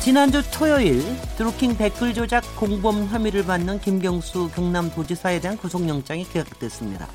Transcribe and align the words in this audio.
지난주 0.00 0.42
토요일 0.50 1.04
드루킹 1.36 1.76
댓글 1.76 2.14
조작 2.14 2.42
공범 2.56 3.06
혐의를 3.08 3.44
받는 3.44 3.80
김경수 3.80 4.50
경남도지사에 4.54 5.40
대한 5.40 5.58
구속영장이 5.58 6.24
기각됐습니다. 6.24 7.06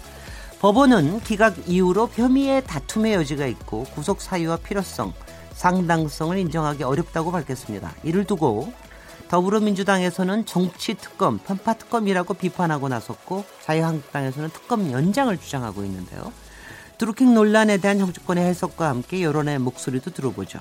법원은 0.59 1.21
기각 1.21 1.67
이후로 1.67 2.11
혐의의 2.13 2.63
다툼의 2.63 3.16
여지가 3.16 3.48
있고 3.48 3.85
구속 3.85 4.21
사유와 4.21 4.58
필요성, 4.58 5.13
상당성을 5.53 6.38
인정하기 6.38 6.84
어렵다고 6.84 7.31
밝혔습니다. 7.31 7.91
이를 8.03 8.23
두고 8.23 8.71
더불어민주당에서는 9.30 10.45
정치 10.45 10.94
특검, 10.94 11.39
편파 11.39 11.73
특검이라고 11.73 12.36
비판하고 12.36 12.88
나섰고 12.88 13.45
자유한국당에서는 13.63 14.49
특검 14.52 14.91
연장을 14.91 15.36
주장하고 15.36 15.83
있는데요. 15.86 16.31
드루킹 16.99 17.33
논란에 17.33 17.77
대한 17.77 17.97
정치권의 17.97 18.45
해석과 18.45 18.88
함께 18.89 19.23
여론의 19.23 19.58
목소리도 19.59 20.11
들어보죠. 20.11 20.59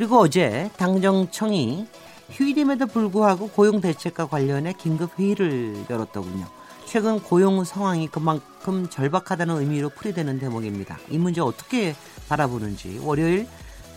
그리고 0.00 0.16
어제 0.16 0.70
당정청이 0.78 1.86
휴일임에도 2.30 2.86
불구하고 2.86 3.48
고용 3.48 3.82
대책과 3.82 4.28
관련해 4.28 4.72
긴급 4.78 5.18
회의를 5.18 5.84
열었더군요. 5.90 6.46
최근 6.86 7.20
고용 7.20 7.64
상황이 7.64 8.08
그만큼 8.08 8.88
절박하다는 8.88 9.60
의미로 9.60 9.90
풀이되는 9.90 10.38
대목입니다. 10.38 10.98
이 11.10 11.18
문제 11.18 11.42
어떻게 11.42 11.94
바라보는지 12.30 12.98
월요일 13.02 13.46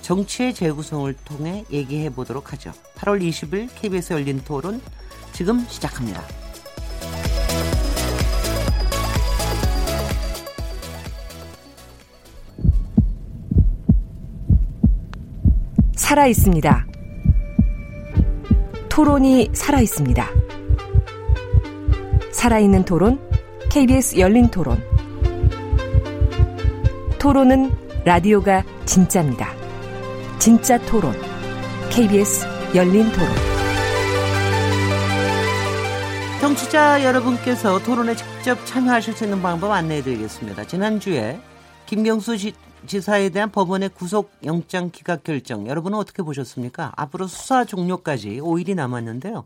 정치의 0.02 0.54
재구성을 0.54 1.14
통해 1.24 1.64
얘기해 1.72 2.10
보도록 2.10 2.52
하죠. 2.52 2.74
8월 2.96 3.22
20일 3.22 3.70
KBS 3.74 4.12
열린 4.12 4.42
토론 4.44 4.82
지금 5.32 5.66
시작합니다. 5.70 6.43
살아 16.14 16.28
있습니다. 16.28 16.86
토론이 18.88 19.50
살아 19.52 19.82
있습니다. 19.82 20.30
살아있는 22.32 22.86
토론, 22.86 23.20
KBS 23.72 24.20
열린 24.20 24.48
토론. 24.52 24.80
토론은 27.18 27.72
라디오가 28.06 28.64
진짜입니다. 28.86 29.56
진짜 30.38 30.78
토론, 30.86 31.16
KBS 31.90 32.46
열린 32.76 33.12
토론. 33.12 33.30
정치자 36.42 37.04
여러분께서 37.04 37.80
토론에 37.80 38.16
직접 38.16 38.64
참여하실 38.68 39.16
수 39.16 39.24
있는 39.24 39.42
방법 39.42 39.72
안내해 39.72 40.04
드리겠습니다. 40.04 40.66
지난주에 40.66 41.40
김경수 41.88 42.38
지, 42.38 42.54
지사에 42.86 43.30
대한 43.30 43.50
법원의 43.50 43.90
구속 43.90 44.32
영장 44.44 44.92
기각 44.92 45.24
결정 45.24 45.68
여러분은 45.68 45.98
어떻게 45.98 46.22
보셨습니까? 46.22 46.92
앞으로 46.98 47.28
수사 47.28 47.64
종료까지 47.64 48.40
5일이 48.42 48.76
남았는데요. 48.76 49.46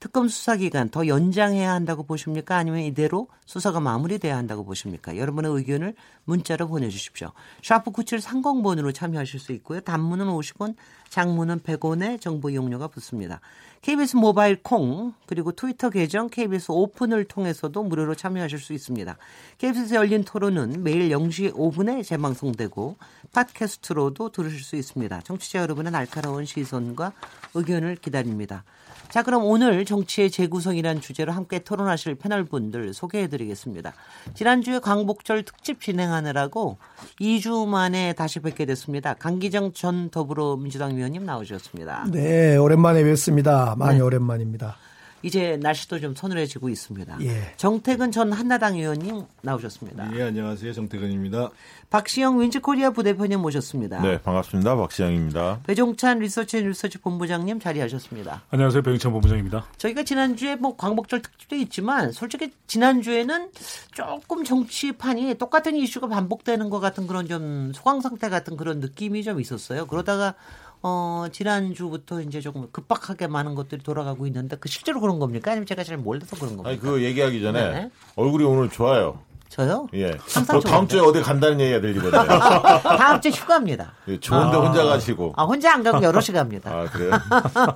특검 0.00 0.26
수사 0.26 0.56
기간 0.56 0.88
더 0.88 1.06
연장해야 1.06 1.72
한다고 1.72 2.02
보십니까? 2.02 2.56
아니면 2.56 2.80
이대로 2.80 3.28
수사가 3.46 3.78
마무리돼야 3.78 4.36
한다고 4.36 4.64
보십니까? 4.64 5.16
여러분의 5.16 5.52
의견을 5.52 5.94
문자로 6.24 6.68
보내주십시오. 6.68 7.32
샤프 7.62 7.90
9730번으로 7.92 8.94
참여하실 8.94 9.40
수 9.40 9.52
있고요. 9.52 9.80
단문은 9.80 10.26
50원, 10.26 10.76
장문은 11.08 11.60
100원의 11.60 12.20
정보 12.20 12.50
이용료가 12.50 12.88
붙습니다. 12.88 13.40
KBS 13.82 14.16
모바일 14.16 14.62
콩 14.62 15.12
그리고 15.26 15.50
트위터 15.50 15.90
계정 15.90 16.28
KBS 16.28 16.70
오픈을 16.70 17.24
통해서도 17.24 17.82
무료로 17.82 18.14
참여하실 18.14 18.60
수 18.60 18.72
있습니다. 18.72 19.16
KBS 19.58 19.94
열린 19.94 20.22
토론은 20.22 20.84
매일 20.84 21.08
0시 21.10 21.52
5분에 21.52 22.04
재방송되고 22.04 22.96
팟캐스트로도 23.32 24.30
들으실 24.30 24.60
수 24.60 24.76
있습니다. 24.76 25.20
청취자 25.22 25.58
여러분의 25.60 25.90
날카로운 25.90 26.44
시선과 26.44 27.12
의견을 27.54 27.96
기다립니다. 27.96 28.64
자, 29.12 29.22
그럼 29.22 29.44
오늘 29.44 29.84
정치의 29.84 30.30
재구성이란 30.30 31.02
주제로 31.02 31.32
함께 31.32 31.58
토론하실 31.58 32.14
패널분들 32.14 32.94
소개해 32.94 33.28
드리겠습니다. 33.28 33.92
지난주에 34.32 34.78
광복절 34.78 35.42
특집 35.42 35.82
진행 35.82 36.11
하느라고 36.12 36.78
2주 37.20 37.66
만에 37.66 38.12
다시 38.12 38.40
뵙게 38.40 38.64
됐습니다. 38.66 39.14
강기정 39.14 39.72
전 39.72 40.10
더불어민주당 40.10 40.96
위원님 40.96 41.24
나오셨습니다. 41.24 42.06
네, 42.10 42.56
오랜만에 42.56 43.02
뵙습니다. 43.04 43.74
많이 43.78 43.98
네. 43.98 44.02
오랜만입니다. 44.02 44.76
이제 45.22 45.56
날씨도 45.60 46.00
좀 46.00 46.14
서늘해지고 46.14 46.68
있습니다. 46.68 47.18
예. 47.22 47.54
정태근 47.56 48.10
전 48.10 48.32
한나당 48.32 48.76
의원님 48.76 49.24
나오셨습니다. 49.42 50.16
예, 50.16 50.22
안녕하세요. 50.24 50.72
정태근입니다. 50.72 51.50
박시영 51.90 52.40
윈즈코리아 52.40 52.90
부대표님 52.90 53.40
모셨습니다. 53.40 54.00
네, 54.00 54.20
반갑습니다. 54.20 54.74
박시영입니다. 54.76 55.60
배종찬 55.64 56.18
리서치 56.18 56.60
리서치 56.60 56.98
본부장님 56.98 57.60
자리하셨습니다. 57.60 58.42
안녕하세요. 58.50 58.82
배종찬 58.82 59.12
본부장입니다. 59.12 59.66
저희가 59.76 60.02
지난주에 60.02 60.56
뭐 60.56 60.76
광복절 60.76 61.22
특집도 61.22 61.56
있지만 61.56 62.12
솔직히 62.12 62.50
지난주에는 62.66 63.50
조금 63.92 64.44
정치판이 64.44 65.34
똑같은 65.34 65.76
이슈가 65.76 66.08
반복되는 66.08 66.68
것 66.70 66.80
같은 66.80 67.06
그런 67.06 67.28
좀 67.28 67.72
소강 67.74 68.00
상태 68.00 68.28
같은 68.28 68.56
그런 68.56 68.80
느낌이 68.80 69.22
좀 69.22 69.40
있었어요. 69.40 69.86
그러다가 69.86 70.34
어, 70.82 71.26
지난주부터 71.30 72.20
이제 72.22 72.40
조금 72.40 72.68
급박하게 72.72 73.28
많은 73.28 73.54
것들이 73.54 73.82
돌아가고 73.82 74.26
있는데 74.26 74.56
그 74.56 74.68
실제로 74.68 75.00
그런 75.00 75.18
겁니까? 75.18 75.52
아니면 75.52 75.66
제가 75.66 75.84
잘 75.84 75.96
몰라서 75.96 76.36
그런 76.36 76.56
겁니까? 76.56 76.70
아니, 76.70 76.78
그거 76.80 77.00
얘기하기 77.00 77.40
전에 77.40 77.72
네. 77.72 77.90
얼굴이 78.16 78.44
오늘 78.44 78.68
좋아요. 78.68 79.20
저요? 79.52 79.86
예. 79.92 80.16
항상 80.18 80.60
다음 80.60 80.88
주에 80.88 80.98
어디 80.98 81.20
간다는 81.20 81.60
얘기가 81.60 81.82
들리거든요. 81.82 82.24
다음 82.96 83.20
주에 83.20 83.30
휴가입니다. 83.30 83.92
예, 84.08 84.18
좋은데 84.18 84.56
아. 84.56 84.60
혼자 84.60 84.82
가시고. 84.82 85.34
아, 85.36 85.44
혼자 85.44 85.74
안 85.74 85.82
가고 85.82 86.02
여럿이 86.02 86.28
갑니다. 86.28 86.70
아, 86.70 86.86
그래요? 86.86 87.10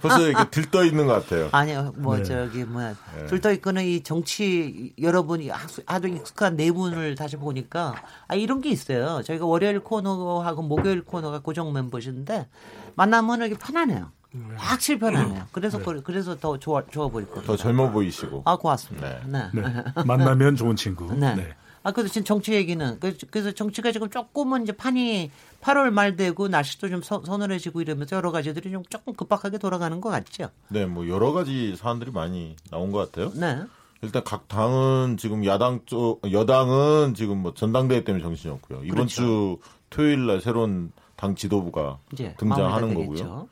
벌써 0.00 0.26
이렇게 0.26 0.48
들떠 0.48 0.86
있는 0.86 1.06
것 1.06 1.12
같아요. 1.12 1.50
아니요, 1.52 1.92
뭐, 1.98 2.16
네. 2.16 2.22
저기, 2.24 2.64
뭐야. 2.64 2.94
네. 3.18 3.26
들떠 3.26 3.52
있고는 3.52 3.84
이 3.84 4.02
정치 4.02 4.94
여러분이 4.98 5.50
아주 5.84 6.08
익숙한 6.08 6.56
네 6.56 6.72
분을 6.72 7.14
다시 7.14 7.36
보니까, 7.36 7.94
아, 8.26 8.34
이런 8.34 8.62
게 8.62 8.70
있어요. 8.70 9.20
저희가 9.22 9.44
월요일 9.44 9.80
코너하고 9.80 10.62
목요일 10.62 11.04
코너가 11.04 11.40
고정 11.40 11.74
멤버신데, 11.74 12.48
만나면 12.96 13.40
이렇게 13.42 13.56
편하네요. 13.56 14.10
확실히 14.56 14.98
편하네요. 14.98 15.46
그래서 15.52 15.78
네. 15.78 16.00
그래서 16.04 16.36
더 16.36 16.58
좋아 16.58 16.82
좋아 16.90 17.08
보일 17.08 17.26
거예요. 17.30 17.42
더 17.42 17.56
젊어 17.56 17.90
보이시고. 17.90 18.42
아 18.44 18.56
고맙습니다. 18.56 19.20
네. 19.26 19.50
네. 19.54 19.62
네. 19.62 19.84
만나면 20.04 20.56
좋은 20.56 20.76
친구. 20.76 21.12
네. 21.14 21.34
네. 21.34 21.54
아, 21.82 21.92
그래서 21.92 22.12
지금 22.12 22.24
정치 22.24 22.52
얘기는 22.52 22.98
그래서 23.30 23.52
정치가 23.52 23.92
지금 23.92 24.10
조금은 24.10 24.64
이제 24.64 24.72
판이 24.72 25.30
8월 25.62 25.90
말 25.90 26.16
되고 26.16 26.48
날씨도 26.48 26.88
좀 26.88 27.00
서, 27.00 27.22
서늘해지고 27.24 27.80
이러면서 27.80 28.16
여러 28.16 28.32
가지들이 28.32 28.72
좀 28.72 28.82
조금 28.90 29.14
급박하게 29.14 29.58
돌아가는 29.58 30.00
것 30.00 30.10
같죠. 30.10 30.50
네, 30.68 30.84
뭐 30.84 31.06
여러 31.08 31.32
가지 31.32 31.76
사안들이 31.76 32.10
많이 32.10 32.56
나온 32.72 32.90
것 32.90 32.98
같아요. 32.98 33.32
네. 33.34 33.62
일단 34.02 34.24
각 34.24 34.48
당은 34.48 35.16
지금 35.16 35.44
야당 35.44 35.80
쪽 35.86 36.20
여당은 36.30 37.14
지금 37.14 37.38
뭐 37.38 37.54
전당대회 37.54 38.02
때문에 38.02 38.20
정신이 38.22 38.52
없고요. 38.54 38.80
이번 38.82 38.96
그렇죠. 38.96 39.14
주 39.14 39.58
토요일 39.88 40.26
날 40.26 40.40
새로운 40.40 40.90
당 41.16 41.34
지도부가 41.34 41.98
등장하는 42.38 42.94
거고요. 42.94 43.48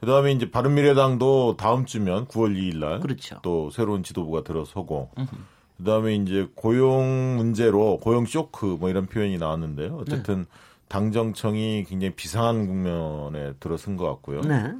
그다음에 0.00 0.32
이제 0.32 0.50
바른미래당도 0.50 1.56
다음 1.56 1.86
주면 1.86 2.26
9월 2.26 2.54
2일 2.54 2.78
날또 2.78 3.00
그렇죠. 3.00 3.70
새로운 3.72 4.02
지도부가 4.02 4.42
들어서고 4.44 5.10
음흠. 5.16 5.28
그다음에 5.78 6.14
이제 6.16 6.48
고용 6.54 7.36
문제로 7.36 7.98
고용 7.98 8.26
쇼크 8.26 8.76
뭐 8.78 8.90
이런 8.90 9.06
표현이 9.06 9.38
나왔는데요. 9.38 9.96
어쨌든 9.96 10.40
네. 10.40 10.44
당정청이 10.88 11.84
굉장히 11.88 12.14
비상한 12.14 12.66
국면에 12.66 13.54
들어선 13.58 13.96
것 13.96 14.06
같고요. 14.06 14.42
네. 14.42 14.72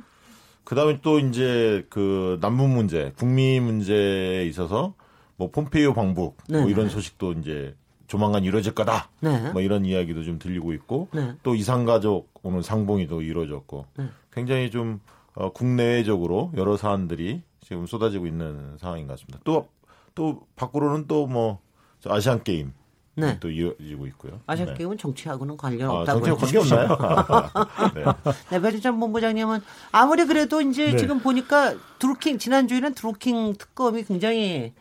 그다음에 0.64 1.00
또 1.02 1.18
이제 1.18 1.86
그 1.90 2.38
남북 2.40 2.68
문제, 2.68 3.12
북미 3.16 3.60
문제에 3.60 4.44
있어서 4.46 4.94
뭐 5.36 5.50
폼페이오 5.50 5.94
방북 5.94 6.36
뭐 6.48 6.58
네. 6.58 6.60
뭐 6.60 6.70
이런 6.70 6.88
소식도 6.88 7.32
이제 7.32 7.74
조만간 8.14 8.44
이루어질 8.44 8.74
거다. 8.74 9.08
네. 9.20 9.50
뭐 9.52 9.60
이런 9.60 9.84
이야기도 9.84 10.22
좀 10.22 10.38
들리고 10.38 10.72
있고 10.72 11.08
네. 11.12 11.34
또 11.42 11.54
이상가족 11.54 12.30
오늘 12.42 12.62
상봉이도 12.62 13.22
이루어졌고 13.22 13.86
네. 13.98 14.08
굉장히 14.32 14.70
좀 14.70 15.00
어, 15.34 15.52
국내외적으로 15.52 16.52
여러 16.56 16.76
사안들이 16.76 17.42
지금 17.60 17.86
쏟아지고 17.86 18.26
있는 18.26 18.76
상황인 18.78 19.06
것 19.06 19.14
같습니다. 19.14 19.40
또 19.44 19.68
또 20.14 20.46
밖으로는 20.56 21.06
또 21.06 21.26
뭐 21.26 21.58
아시안 22.06 22.42
게임 22.44 22.72
네. 23.16 23.38
또 23.40 23.50
이어지고 23.50 24.06
있고요. 24.08 24.40
아시안 24.46 24.68
네. 24.68 24.74
게임은 24.74 24.98
정치하고는 24.98 25.56
관련 25.56 25.90
아, 25.90 25.94
없다고 26.00 26.26
정치 26.26 26.54
관계 26.54 26.58
없나요? 26.58 26.88
네. 27.94 28.04
네, 28.50 28.60
배준찬 28.60 29.00
본부장님은 29.00 29.60
아무리 29.92 30.26
그래도 30.26 30.60
이제 30.60 30.90
네. 30.92 30.96
지금 30.96 31.20
보니까 31.20 31.74
드루킹 31.98 32.38
지난주에는 32.38 32.94
드루킹 32.94 33.54
특검이 33.54 34.04
굉장히 34.04 34.74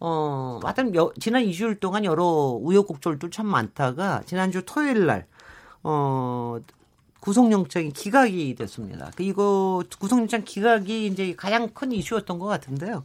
어, 0.00 0.60
하여튼 0.62 0.94
여, 0.94 1.12
지난 1.20 1.44
2주일 1.44 1.80
동안 1.80 2.04
여러 2.04 2.24
우여곡절도 2.24 3.30
참 3.30 3.46
많다가 3.46 4.22
지난주 4.26 4.62
토요일 4.64 5.06
날, 5.06 5.26
어, 5.82 6.58
구속영장이 7.20 7.92
기각이 7.92 8.54
됐습니다. 8.54 9.10
그 9.16 9.22
이거 9.22 9.82
구속영장 9.98 10.44
기각이 10.44 11.06
이제 11.06 11.34
가장 11.36 11.68
큰 11.70 11.92
이슈였던 11.92 12.38
것 12.38 12.46
같은데요. 12.46 13.04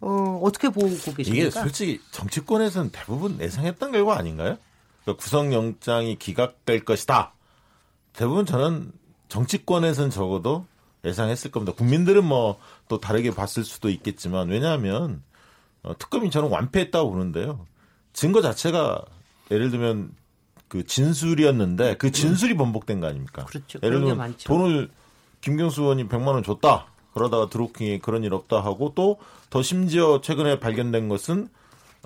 어, 0.00 0.40
어떻게 0.42 0.68
보고 0.68 0.88
계십니까? 0.88 1.22
이게 1.22 1.50
솔직히 1.50 2.00
정치권에서는 2.12 2.90
대부분 2.92 3.40
예상했던 3.40 3.92
결과 3.92 4.16
아닌가요? 4.18 4.58
그러니까 5.02 5.22
구속영장이 5.22 6.16
기각될 6.18 6.84
것이다. 6.84 7.32
대부분 8.12 8.46
저는 8.46 8.92
정치권에서는 9.28 10.10
적어도 10.10 10.66
예상했을 11.04 11.50
겁니다. 11.50 11.72
국민들은 11.76 12.24
뭐 12.24 12.58
또 12.88 13.00
다르게 13.00 13.30
봤을 13.30 13.64
수도 13.64 13.88
있겠지만 13.88 14.48
왜냐하면 14.48 15.14
어, 15.14 15.34
특검이 15.94 16.30
저는 16.30 16.50
완패했다고 16.50 17.10
보는데요. 17.10 17.66
증거 18.12 18.42
자체가 18.42 19.02
예를 19.50 19.70
들면 19.70 20.12
그 20.68 20.84
진술이었는데 20.84 21.96
그 21.96 22.10
진술이 22.10 22.56
번복된 22.56 23.00
거 23.00 23.06
아닙니까? 23.06 23.44
그렇죠. 23.44 23.78
예를 23.82 24.00
들면 24.00 24.36
돈을 24.44 24.90
김경수 25.40 25.82
의원이 25.82 26.08
100만 26.08 26.28
원 26.28 26.42
줬다. 26.42 26.86
그러다가 27.14 27.48
드루킹이 27.48 28.00
그런 28.00 28.24
일 28.24 28.34
없다 28.34 28.60
하고 28.60 28.92
또 28.94 29.18
더 29.50 29.62
심지어 29.62 30.20
최근에 30.20 30.60
발견된 30.60 31.08
것은 31.08 31.48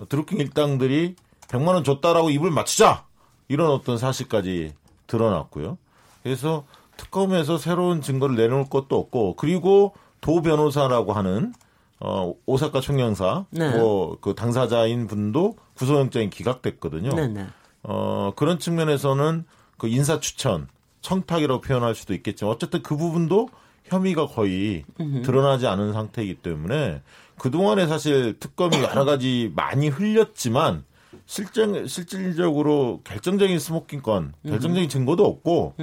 드루킹 0.08 0.38
일당들이 0.38 1.16
100만 1.48 1.68
원 1.68 1.84
줬다라고 1.84 2.30
입을 2.30 2.50
맞추자 2.50 3.04
이런 3.48 3.70
어떤 3.70 3.98
사실까지 3.98 4.74
드러났고요. 5.06 5.78
그래서 6.22 6.64
특검에서 6.96 7.58
새로운 7.58 8.02
증거를 8.02 8.36
내놓을 8.36 8.68
것도 8.68 8.98
없고 8.98 9.36
그리고 9.36 9.94
도 10.20 10.42
변호사라고 10.42 11.12
하는 11.12 11.54
어 12.00 12.32
오사카 12.46 12.80
총영사 12.80 13.44
네. 13.50 13.76
뭐 13.76 14.16
그 14.20 14.34
당사자인 14.34 15.06
분도 15.06 15.56
구속영장이 15.74 16.30
기각됐거든요. 16.30 17.10
네, 17.14 17.28
네. 17.28 17.46
어 17.82 18.32
그런 18.36 18.58
측면에서는 18.58 19.44
그 19.78 19.88
인사 19.88 20.20
추천 20.20 20.68
청탁이라고 21.00 21.60
표현할 21.62 21.94
수도 21.94 22.14
있겠지만 22.14 22.52
어쨌든 22.54 22.82
그 22.82 22.96
부분도 22.96 23.48
혐의가 23.84 24.26
거의 24.26 24.84
드러나지 25.24 25.66
않은 25.66 25.92
상태이기 25.92 26.36
때문에 26.36 27.02
그동안에 27.38 27.86
사실 27.86 28.38
특검이 28.38 28.76
여러 28.82 29.04
가지 29.04 29.50
많이 29.56 29.88
흘렸지만 29.88 30.84
실정 31.24 31.86
실질적으로 31.86 33.00
결정적인 33.04 33.58
smoking 33.58 34.02
gun, 34.02 34.34
결정적인 34.46 34.88
증거도 34.88 35.24
없고 35.24 35.74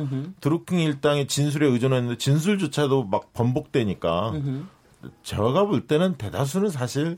드루킹 0.41 0.79
일당의 0.79 1.27
진술에 1.27 1.67
의존했는데 1.67 2.17
진술조차도 2.17 3.05
막 3.05 3.33
번복되니까 3.33 4.33
제가 5.23 5.65
볼 5.65 5.87
때는 5.87 6.15
대다수는 6.17 6.69
사실 6.69 7.17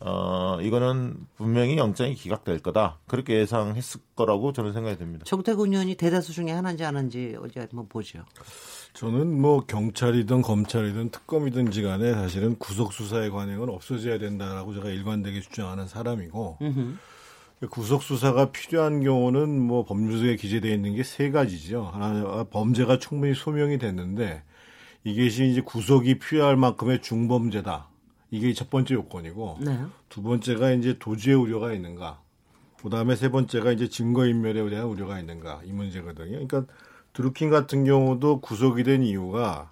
어 0.00 0.58
이거는 0.60 1.16
분명히 1.36 1.78
영장이 1.78 2.14
기각될 2.14 2.58
거다 2.60 2.98
그렇게 3.06 3.38
예상했을 3.40 4.00
거라고 4.14 4.52
저는 4.52 4.72
생각이 4.74 4.98
듭니다. 4.98 5.24
정태근 5.24 5.72
의원이 5.72 5.94
대다수 5.94 6.32
중에 6.34 6.50
하나인지 6.50 6.84
아닌지 6.84 7.36
어제 7.40 7.60
한번 7.60 7.88
보죠. 7.88 8.22
저는 8.92 9.40
뭐 9.40 9.64
경찰이든 9.66 10.42
검찰이든 10.42 11.10
특검이든지 11.10 11.82
간에 11.82 12.12
사실은 12.12 12.56
구속 12.58 12.92
수사의 12.92 13.30
관행은 13.30 13.68
없어져야 13.70 14.18
된다라고 14.18 14.74
제가 14.74 14.88
일관되게 14.90 15.40
주장하는 15.40 15.88
사람이고 15.88 16.58
구속 17.70 18.02
수사가 18.02 18.50
필요한 18.52 19.02
경우는 19.02 19.60
뭐 19.60 19.84
법률에 19.84 20.36
기재되어 20.36 20.72
있는 20.74 20.94
게 20.94 21.02
세 21.02 21.30
가지죠. 21.30 21.84
하나 21.84 22.44
범죄가 22.44 22.98
충분히 22.98 23.34
소명이 23.34 23.78
됐는데 23.78 24.42
이것이 25.06 25.48
이제 25.48 25.60
구속이 25.60 26.18
필요할 26.18 26.56
만큼의 26.56 27.00
중범죄다. 27.00 27.86
이게 28.32 28.52
첫 28.52 28.70
번째 28.70 28.94
요건이고 28.94 29.58
네. 29.60 29.78
두 30.08 30.20
번째가 30.20 30.72
이제 30.72 30.96
도주의 30.98 31.36
우려가 31.36 31.72
있는가. 31.72 32.20
그다음에 32.82 33.14
세 33.14 33.28
번째가 33.30 33.70
이제 33.70 33.88
증거 33.88 34.26
인멸에 34.26 34.68
대한 34.68 34.86
우려가 34.86 35.20
있는가 35.20 35.60
이 35.64 35.70
문제거든요. 35.70 36.44
그러니까 36.46 36.64
드루킹 37.12 37.50
같은 37.50 37.84
경우도 37.84 38.40
구속이 38.40 38.82
된 38.82 39.04
이유가 39.04 39.70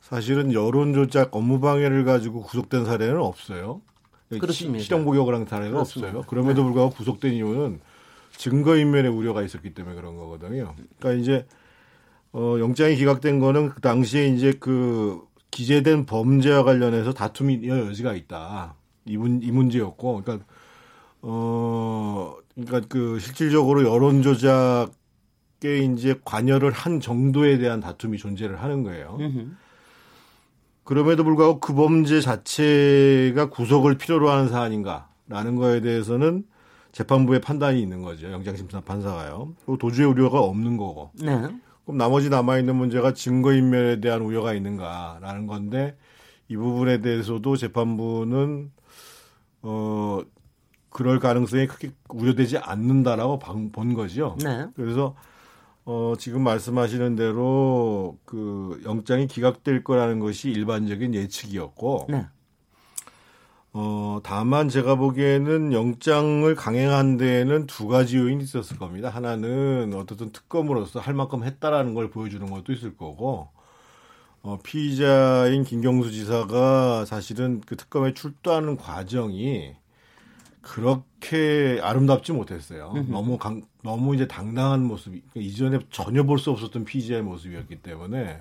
사실은 0.00 0.52
여론 0.52 0.94
조작 0.94 1.34
업무 1.34 1.58
방해를 1.58 2.04
가지고 2.04 2.42
구속된 2.42 2.84
사례는 2.84 3.18
없어요. 3.18 3.80
그렇습니다. 4.28 4.82
시정 4.82 5.04
복역을 5.04 5.34
한 5.34 5.46
사례가 5.46 5.72
그렇습니다. 5.72 6.10
없어요. 6.10 6.22
그럼에도 6.28 6.62
네. 6.62 6.64
불구하고 6.64 6.92
구속된 6.92 7.32
이유는 7.34 7.80
증거 8.36 8.76
인멸의 8.76 9.10
우려가 9.10 9.42
있었기 9.42 9.74
때문에 9.74 9.96
그런 9.96 10.16
거거든요. 10.16 10.76
그러니까 11.00 11.20
이제 11.20 11.46
어 12.38 12.58
영장이 12.60 12.96
기각된 12.96 13.40
거는 13.40 13.70
그 13.70 13.80
당시에 13.80 14.26
이제 14.26 14.52
그 14.60 15.22
기재된 15.50 16.04
범죄와 16.04 16.64
관련해서 16.64 17.14
다툼이 17.14 17.66
여지가 17.66 18.12
있다. 18.12 18.74
이, 19.06 19.16
문, 19.16 19.40
이 19.42 19.50
문제였고, 19.50 20.20
그러니까 20.22 20.46
어 21.22 22.34
그러니까 22.54 22.82
그 22.90 23.18
실질적으로 23.20 23.90
여론 23.90 24.20
조작 24.20 24.88
게 25.60 25.78
이제 25.78 26.20
관여를 26.26 26.72
한 26.72 27.00
정도에 27.00 27.56
대한 27.56 27.80
다툼이 27.80 28.18
존재를 28.18 28.62
하는 28.62 28.82
거예요. 28.82 29.16
그럼에도 30.84 31.24
불구하고 31.24 31.58
그 31.58 31.72
범죄 31.72 32.20
자체가 32.20 33.48
구속을 33.48 33.96
필요로 33.96 34.28
하는 34.28 34.50
사안인가라는 34.50 35.56
거에 35.56 35.80
대해서는 35.80 36.44
재판부의 36.92 37.40
판단이 37.40 37.80
있는 37.80 38.02
거죠. 38.02 38.30
영장심사 38.30 38.82
판사가요. 38.82 39.54
도주의 39.80 40.06
우려가 40.06 40.40
없는 40.40 40.76
거고. 40.76 41.12
네. 41.14 41.48
그럼 41.86 41.96
나머지 41.96 42.28
남아있는 42.28 42.76
문제가 42.76 43.14
증거인멸에 43.14 44.00
대한 44.00 44.20
우려가 44.20 44.52
있는가라는 44.52 45.46
건데 45.46 45.96
이 46.48 46.56
부분에 46.56 47.00
대해서도 47.00 47.56
재판부는 47.56 48.70
어 49.62 50.20
그럴 50.90 51.20
가능성이 51.20 51.66
크게 51.66 51.92
우려되지 52.08 52.58
않는다라고 52.58 53.38
본 53.38 53.94
거죠. 53.94 54.36
네. 54.42 54.66
그래서 54.74 55.14
어, 55.86 56.14
지금 56.18 56.42
말씀하시는 56.42 57.14
대로 57.14 58.18
그 58.24 58.80
영장이 58.84 59.28
기각될 59.28 59.84
거라는 59.84 60.18
것이 60.18 60.50
일반적인 60.50 61.14
예측이었고, 61.14 62.08
네. 62.08 62.26
어, 63.78 64.20
다만 64.22 64.70
제가 64.70 64.94
보기에는 64.94 65.72
영장을 65.74 66.54
강행한 66.54 67.18
데에는 67.18 67.66
두 67.66 67.88
가지 67.88 68.16
요인이 68.16 68.42
있었을 68.42 68.78
겁니다. 68.78 69.10
하나는 69.10 69.92
어떻든 69.94 70.32
특검으로서 70.32 70.98
할 70.98 71.12
만큼 71.12 71.44
했다라는 71.44 71.92
걸 71.92 72.08
보여주는 72.08 72.48
것도 72.48 72.72
있을 72.72 72.96
거고, 72.96 73.48
어, 74.42 74.58
피의자인 74.62 75.64
김경수 75.64 76.10
지사가 76.10 77.04
사실은 77.04 77.60
그 77.66 77.76
특검에 77.76 78.14
출두하는 78.14 78.78
과정이 78.78 79.72
그렇게 80.62 81.78
아름답지 81.82 82.32
못했어요. 82.32 82.92
너무 83.08 83.36
강, 83.38 83.62
너무 83.82 84.14
이제 84.14 84.26
당당한 84.26 84.84
모습이 84.84 85.22
그러니까 85.32 85.52
이전에 85.52 85.78
전혀 85.90 86.22
볼 86.24 86.38
수 86.38 86.50
없었던 86.50 86.84
피지의 86.86 87.22
모습이었기 87.22 87.82
때문에 87.82 88.40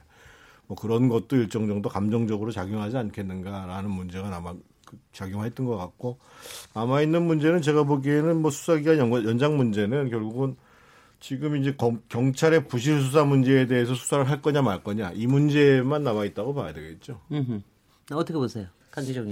뭐 0.67 0.77
그런 0.77 1.09
것도 1.09 1.35
일정 1.35 1.67
정도 1.67 1.89
감정적으로 1.89 2.51
작용하지 2.51 2.97
않겠는가라는 2.97 3.89
문제가 3.91 4.29
남아 4.29 4.53
그 4.53 4.59
작용했던 5.13 5.65
것 5.65 5.77
같고 5.77 6.17
남아 6.73 7.01
있는 7.01 7.23
문제는 7.23 7.61
제가 7.61 7.83
보기에는 7.83 8.41
뭐 8.41 8.51
수사기간 8.51 8.99
연장 8.99 9.57
문제는 9.57 10.09
결국은 10.09 10.55
지금 11.19 11.55
이제 11.55 11.73
검, 11.75 12.01
경찰의 12.09 12.67
부실 12.67 13.01
수사 13.01 13.23
문제에 13.23 13.67
대해서 13.67 13.95
수사를 13.95 14.29
할 14.29 14.41
거냐 14.41 14.61
말 14.61 14.83
거냐 14.83 15.11
이 15.15 15.27
문제만 15.27 16.03
남아 16.03 16.25
있다고 16.25 16.53
봐야 16.53 16.73
되겠죠. 16.73 17.21
어떻게 18.11 18.37
보세요? 18.37 18.67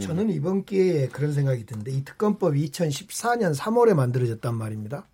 저는 0.01 0.29
이번 0.29 0.65
기회에 0.65 1.07
그런 1.07 1.31
생각이 1.31 1.65
드는데 1.65 1.91
이 1.91 2.03
특검법이 2.03 2.69
2014년 2.69 3.55
3월에 3.55 3.93
만들어졌단 3.93 4.55
말입니다. 4.55 5.07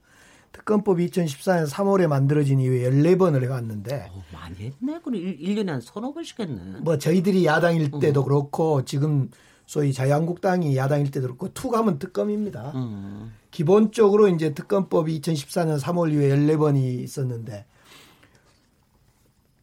특검법이 0.51 1.07
2014년 1.07 1.69
3월에 1.69 2.07
만들어진 2.07 2.59
이후에 2.59 2.89
14번을 2.89 3.43
해왔는데. 3.43 4.09
어, 4.11 4.23
많이 4.33 4.55
했네. 4.55 4.99
그럼 5.03 5.15
1, 5.15 5.55
년에한 5.55 5.81
서너 5.81 6.11
번씩 6.13 6.39
했네. 6.39 6.79
뭐 6.79 6.97
저희들이 6.97 7.45
야당일 7.45 7.91
때도 7.91 8.23
음. 8.23 8.25
그렇고 8.25 8.83
지금 8.85 9.29
소위 9.69 9.93
자유한국당이 9.93 10.75
야당일 10.75 11.11
때도 11.11 11.27
그렇고 11.27 11.53
툭하면 11.53 11.99
특검입니다. 11.99 12.71
음. 12.73 13.35
기본적으로 13.51 14.27
이제 14.27 14.55
특검법이 14.55 15.21
2014년 15.21 15.79
3월 15.79 16.11
이후에 16.11 16.35
14번이 16.35 17.03
있었는데 17.03 17.67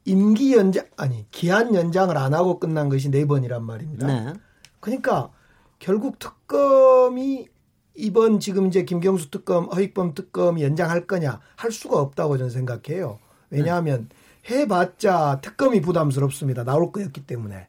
임기 0.05 0.55
연장 0.55 0.87
아니 0.97 1.29
기한 1.33 1.75
연장을 1.75 2.17
안 2.17 2.35
하고 2.35 2.61
끝난 2.61 2.89
것이 2.89 3.11
네 3.11 3.27
번이란 3.27 3.65
말입니다. 3.65 4.07
네. 4.07 4.33
그러니까 4.79 5.33
결국 5.81 6.21
특검이 6.21 7.49
이번 7.97 8.39
지금 8.39 8.69
이제 8.69 8.85
김경수 8.85 9.33
특검, 9.33 9.65
허익범 9.65 10.15
특검 10.15 10.61
연장할 10.61 11.09
거냐 11.09 11.41
할 11.57 11.73
수가 11.73 11.99
없다고 11.99 12.39
저는 12.39 12.51
생각해요. 12.51 13.19
왜냐하면 13.51 14.09
해봤자 14.49 15.41
특검이 15.43 15.81
부담스럽습니다. 15.81 16.63
나올 16.63 16.93
거였기 16.93 17.27
때문에. 17.27 17.67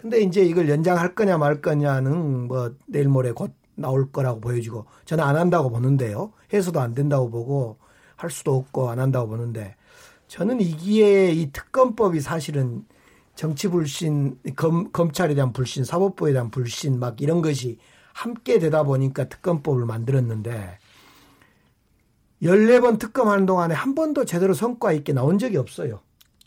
근데 0.00 0.22
이제 0.22 0.42
이걸 0.42 0.70
연장할 0.70 1.14
거냐 1.14 1.36
말 1.36 1.60
거냐는 1.60 2.48
뭐 2.48 2.74
내일 2.86 3.08
모레 3.08 3.32
곧 3.32 3.52
나올 3.74 4.10
거라고 4.10 4.40
보여지고 4.40 4.86
저는 5.04 5.22
안 5.22 5.36
한다고 5.36 5.68
보는데요. 5.68 6.32
해서도 6.54 6.80
안 6.80 6.94
된다고 6.94 7.28
보고 7.28 7.76
할 8.16 8.30
수도 8.30 8.56
없고 8.56 8.88
안 8.88 8.98
한다고 8.98 9.28
보는데 9.28 9.76
저는 10.26 10.62
이기에 10.62 11.32
이 11.32 11.52
특검법이 11.52 12.20
사실은 12.20 12.86
정치 13.34 13.68
불신, 13.68 14.38
검, 14.56 14.90
검찰에 14.90 15.34
대한 15.34 15.52
불신, 15.52 15.84
사법부에 15.84 16.32
대한 16.32 16.50
불신 16.50 16.98
막 16.98 17.20
이런 17.20 17.42
것이 17.42 17.78
함께 18.14 18.58
되다 18.58 18.84
보니까 18.84 19.28
특검법을 19.28 19.84
만들었는데 19.84 20.78
14번 22.42 22.98
특검하는 22.98 23.44
동안에 23.44 23.74
한 23.74 23.94
번도 23.94 24.24
제대로 24.24 24.54
성과 24.54 24.92
있게 24.92 25.12
나온 25.12 25.38
적이 25.38 25.58
없어요. 25.58 26.00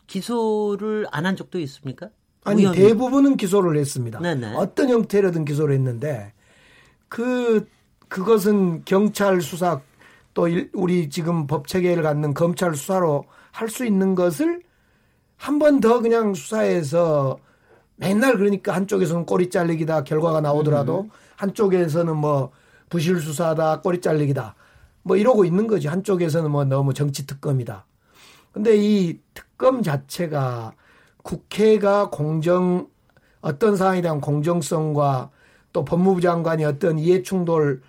기소를 0.08 1.06
안 1.12 1.24
한 1.24 1.36
적도 1.36 1.60
있습니까? 1.60 2.10
아니 2.44 2.62
의원이. 2.62 2.78
대부분은 2.78 3.36
기소를 3.36 3.76
했습니다. 3.78 4.20
네네. 4.20 4.54
어떤 4.56 4.88
형태로든 4.90 5.44
기소를 5.44 5.74
했는데 5.74 6.32
그 7.08 7.66
그것은 8.08 8.82
경찰 8.84 9.40
수사 9.40 9.80
또 10.34 10.48
우리 10.72 11.08
지금 11.10 11.46
법 11.46 11.66
체계를 11.68 12.02
갖는 12.02 12.34
검찰 12.34 12.74
수사로 12.74 13.24
할 13.52 13.68
수 13.68 13.84
있는 13.86 14.14
것을 14.14 14.62
한 15.36 15.58
번 15.58 15.80
더 15.80 16.00
그냥 16.00 16.34
수사해서 16.34 17.38
맨날 17.96 18.36
그러니까 18.36 18.74
한쪽에서는 18.74 19.26
꼬리 19.26 19.48
잘리기다 19.50 20.04
결과가 20.04 20.40
나오더라도 20.40 21.02
음. 21.02 21.10
한쪽에서는 21.36 22.16
뭐 22.16 22.50
부실 22.90 23.20
수사다 23.20 23.80
꼬리 23.80 24.00
잘리기다 24.00 24.54
뭐 25.02 25.16
이러고 25.16 25.44
있는 25.44 25.66
거지 25.66 25.86
한쪽에서는 25.88 26.50
뭐 26.50 26.64
너무 26.64 26.94
정치 26.94 27.26
특검이다. 27.26 27.86
근데 28.52 28.76
이 28.76 29.18
특검 29.34 29.82
자체가 29.82 30.72
국회가 31.24 32.10
공정 32.10 32.86
어떤 33.40 33.76
사안에 33.76 34.02
대한 34.02 34.20
공정성과 34.20 35.30
또 35.72 35.84
법무부 35.84 36.20
장관이 36.20 36.64
어떤 36.64 36.98
이해 36.98 37.22
충돌 37.22 37.82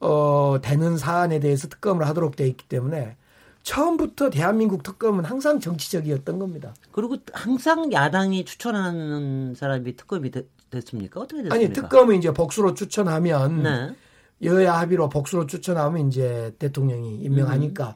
어 0.00 0.58
되는 0.62 0.96
사안에 0.96 1.40
대해서 1.40 1.68
특검을 1.68 2.06
하도록 2.08 2.36
돼 2.36 2.46
있기 2.48 2.68
때문에 2.68 3.16
처음부터 3.62 4.30
대한민국 4.30 4.82
특검은 4.82 5.24
항상 5.24 5.58
정치적이었던 5.60 6.38
겁니다. 6.38 6.74
그리고 6.90 7.16
항상 7.32 7.92
야당이 7.92 8.44
추천하는 8.44 9.54
사람이 9.54 9.96
특검이 9.96 10.30
되, 10.30 10.42
됐습니까? 10.70 11.20
어떻게 11.20 11.42
됐습니까? 11.42 11.54
아니 11.54 11.72
특검은 11.72 12.16
이제 12.16 12.32
복수로 12.32 12.74
추천하면 12.74 13.62
네. 13.62 13.94
여야 14.42 14.74
합의로 14.74 15.08
복수로 15.08 15.46
추천하면 15.46 16.08
이제 16.08 16.54
대통령이 16.58 17.20
임명하니까 17.20 17.88
음. 17.88 17.94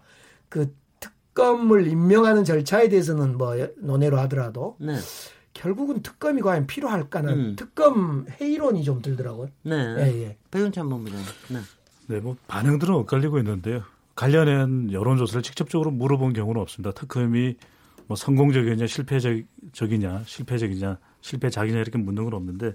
그 0.49 0.73
특검을 1.37 1.87
임명하는 1.87 2.45
절차에 2.45 2.89
대해서는 2.89 3.37
뭐 3.37 3.55
논의로 3.77 4.19
하더라도 4.21 4.77
네. 4.81 4.97
결국은 5.53 6.03
특검이 6.03 6.41
과연 6.41 6.67
필요할까는 6.67 7.33
음. 7.33 7.57
특검 7.57 8.27
회의론이 8.29 8.83
좀 8.83 9.03
들더라고요. 9.03 9.49
네. 9.63 9.77
예, 9.99 10.23
예. 10.23 10.37
배윤찬 10.51 10.89
본부장. 10.89 11.21
네. 11.51 11.61
네, 12.09 12.21
뭐 12.21 12.37
반응들은 12.49 12.95
엇갈리고 12.95 13.39
있는데요. 13.39 13.83
관련한 14.15 14.91
여론조사를 14.91 15.43
직접적으로 15.43 15.91
물어본 15.91 16.33
경우는 16.33 16.61
없습니다. 16.63 16.93
특검이 16.93 17.57
뭐 18.07 18.17
성공적이냐 18.17 18.87
실패적이냐 18.87 20.23
실패적이냐 20.25 20.99
실패작이냐 21.21 21.79
이렇게 21.81 21.99
묻는 21.99 22.25
건 22.25 22.35
없는데 22.35 22.73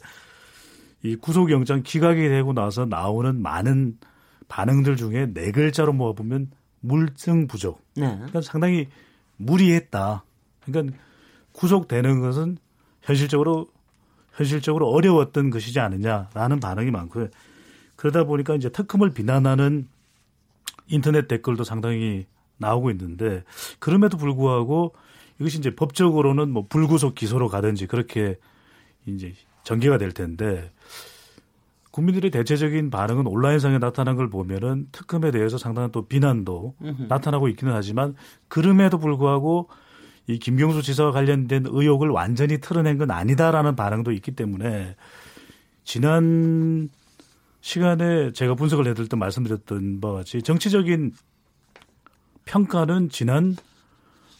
이 1.03 1.15
구속영장 1.15 1.81
기각이 1.83 2.27
되고 2.29 2.53
나서 2.53 2.85
나오는 2.85 3.41
많은 3.41 3.97
반응들 4.49 4.97
중에 4.97 5.33
네 5.33 5.51
글자로 5.51 5.93
모아보면 5.93 6.51
물증 6.81 7.47
부족. 7.47 7.81
네. 7.95 8.13
그러니까 8.15 8.41
상당히 8.41 8.87
무리했다. 9.37 10.23
그러니까 10.65 10.97
구속되는 11.53 12.19
것은 12.19 12.57
현실적으로 13.01 13.67
현실적으로 14.33 14.89
어려웠던 14.89 15.49
것이지 15.49 15.79
않느냐라는 15.79 16.59
반응이 16.59 16.91
많고요. 16.91 17.27
그러다 17.95 18.23
보니까 18.23 18.55
이제 18.55 18.69
특검을 18.69 19.11
비난하는 19.11 19.87
인터넷 20.87 21.27
댓글도 21.27 21.63
상당히 21.63 22.25
나오고 22.57 22.91
있는데 22.91 23.43
그럼에도 23.79 24.17
불구하고 24.17 24.93
이것이 25.39 25.57
이제 25.57 25.73
법적으로는 25.75 26.51
뭐 26.51 26.65
불구속 26.67 27.15
기소로 27.15 27.47
가든지 27.47 27.87
그렇게 27.87 28.37
이제 29.05 29.33
전개가 29.63 29.97
될 29.97 30.11
텐데 30.11 30.71
국민들의 31.91 32.31
대체적인 32.31 32.89
반응은 32.89 33.27
온라인상에 33.27 33.77
나타난 33.77 34.15
걸 34.15 34.29
보면은 34.29 34.87
특검에 34.91 35.31
대해서 35.31 35.57
상당한 35.57 35.91
또 35.91 36.07
비난도 36.07 36.75
으흠. 36.81 37.07
나타나고 37.09 37.49
있기는 37.49 37.73
하지만 37.73 38.15
그럼에도 38.47 38.97
불구하고 38.97 39.69
이 40.27 40.39
김경수 40.39 40.81
지사와 40.81 41.11
관련된 41.11 41.65
의혹을 41.67 42.09
완전히 42.09 42.59
틀어낸 42.59 42.97
건 42.97 43.11
아니다라는 43.11 43.75
반응도 43.75 44.11
있기 44.13 44.31
때문에 44.31 44.95
지난 45.83 46.89
시간에 47.59 48.31
제가 48.31 48.55
분석을 48.55 48.87
해드릴 48.87 49.09
때 49.09 49.17
말씀드렸던 49.17 49.99
바와 49.99 50.15
같이 50.15 50.41
정치적인 50.41 51.11
평가는 52.45 53.09
지난 53.09 53.55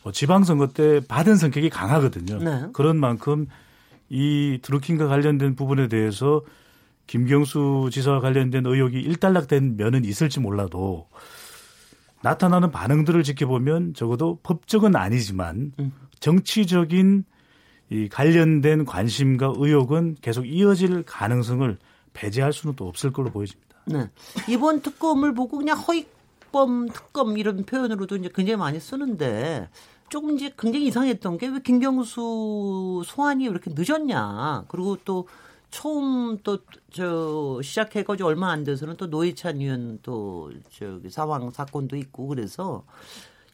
뭐 0.03 0.12
지방선거 0.12 0.67
때 0.67 1.01
받은 1.08 1.36
성격이 1.36 1.70
강하거든요. 1.70 2.39
네. 2.39 2.67
그런 2.74 2.98
만큼 2.98 3.48
이 4.10 4.60
드루킹과 4.62 5.08
관련된 5.08 5.55
부분에 5.55 5.88
대해서 5.88 6.41
김경수 7.12 7.89
지사와 7.91 8.22
관련된 8.22 8.65
의혹이 8.65 9.01
일단락된 9.01 9.75
면은 9.75 10.06
있을지 10.06 10.39
몰라도 10.39 11.10
나타나는 12.22 12.72
반응들을 12.72 13.22
지켜보면 13.24 13.96
적어도 13.96 14.39
법적은 14.44 14.96
아니지만 14.96 15.74
음. 15.77 15.91
정치적인 16.22 17.25
이 17.89 18.08
관련된 18.08 18.86
관심과 18.86 19.56
의혹은 19.58 20.15
계속 20.22 20.48
이어질 20.48 21.03
가능성을 21.03 21.77
배제할 22.13 22.53
수는 22.53 22.77
또 22.77 22.88
없을 22.88 23.12
걸로 23.12 23.30
보여집니다. 23.30 23.75
네. 23.88 24.10
이번 24.48 24.82
특검을 24.82 25.34
보고 25.34 25.58
그냥 25.58 25.77
허위범 25.77 26.88
특검 26.94 27.38
이런 27.38 27.65
표현으로도 27.65 28.15
이제 28.15 28.30
굉장히 28.34 28.56
많이 28.56 28.80
쓰는데 28.80 29.68
조금 30.08 30.38
이제 30.38 30.53
굉장히 30.58 30.88
이상했던 30.88 31.38
게 31.39 31.50
왜 31.50 31.60
김경수 31.60 33.03
소환이 33.06 33.48
왜 33.48 33.51
이렇게 33.51 33.70
늦었냐. 33.75 34.63
그리고 34.70 34.98
또 35.03 35.27
처음 35.72 36.38
또 36.44 36.60
저 36.92 37.60
시작해가지고 37.63 38.28
얼마 38.28 38.51
안 38.51 38.63
돼서는 38.63 38.98
또 38.98 39.08
노회찬 39.08 39.62
의원 39.62 40.00
또 40.04 40.51
저기 40.78 41.10
사망 41.10 41.50
사건도 41.50 41.96
있고 41.96 42.28
그래서 42.28 42.84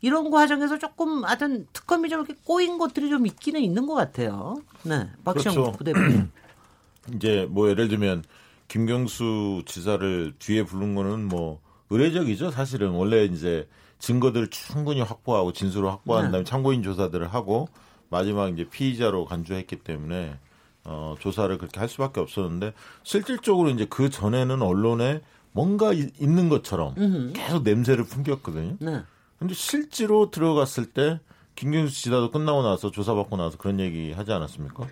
이런 0.02 0.32
과정에서 0.32 0.80
조금 0.80 1.24
하여튼 1.24 1.68
특검이 1.72 2.10
좀 2.10 2.20
이렇게 2.20 2.36
꼬인 2.44 2.78
것들이 2.80 3.10
좀 3.10 3.26
있기는 3.28 3.62
있는 3.62 3.86
것 3.86 3.94
같아요. 3.94 4.58
네. 4.84 5.08
박시영 5.24 5.56
그렇죠. 5.56 5.72
부대표님. 5.74 6.32
이제 7.16 7.48
뭐 7.50 7.70
예를 7.70 7.88
들면 7.88 8.24
김경수 8.68 9.64
지사를 9.66 10.34
뒤에 10.40 10.64
부른 10.64 10.96
거는 10.96 11.28
뭐 11.28 11.62
의례적이죠. 11.92 12.52
사실은 12.52 12.90
원래 12.90 13.24
이제 13.26 13.68
증거들을 14.00 14.50
충분히 14.50 15.02
확보하고 15.02 15.54
진술을 15.54 15.90
확보한 15.90 16.26
네. 16.26 16.32
다음에 16.32 16.44
참고인 16.44 16.82
조사들을 16.82 17.28
하고 17.28 17.70
마지막 18.10 18.50
이제 18.50 18.68
피의자로 18.68 19.26
간주했기 19.26 19.78
때문에 19.78 20.38
어, 20.88 21.16
조사를 21.20 21.56
그렇게 21.58 21.80
할 21.80 21.90
수밖에 21.90 22.22
없었는데 22.22 22.74
실질적으로 23.04 23.70
이제 23.70 23.86
그 23.90 24.10
전에는 24.10 24.62
언론에 24.62 25.22
뭔가 25.52 25.92
이, 25.92 26.10
있는 26.20 26.50
것처럼 26.50 26.96
음흠. 26.98 27.34
계속 27.34 27.64
냄새를 27.64 28.06
풍겼거든요. 28.06 28.78
네. 28.80 29.04
근데 29.38 29.54
실제로 29.54 30.32
들어갔을 30.32 30.86
때 30.86 31.20
김경수 31.56 32.02
지사도 32.02 32.32
끝나고 32.32 32.64
나서 32.64 32.90
조사받고 32.90 33.36
나서 33.36 33.58
그런 33.58 33.80
얘기 33.80 34.14
하지 34.14 34.32
않았습니까? 34.32 34.88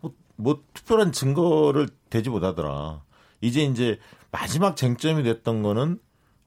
뭐, 0.00 0.12
뭐 0.36 0.62
특별한 0.74 1.12
증거를 1.12 1.88
대지 2.10 2.28
못하더라. 2.28 3.02
이제 3.40 3.62
이제 3.62 3.98
마지막 4.30 4.76
쟁점이 4.76 5.22
됐던 5.22 5.62
거는 5.62 5.98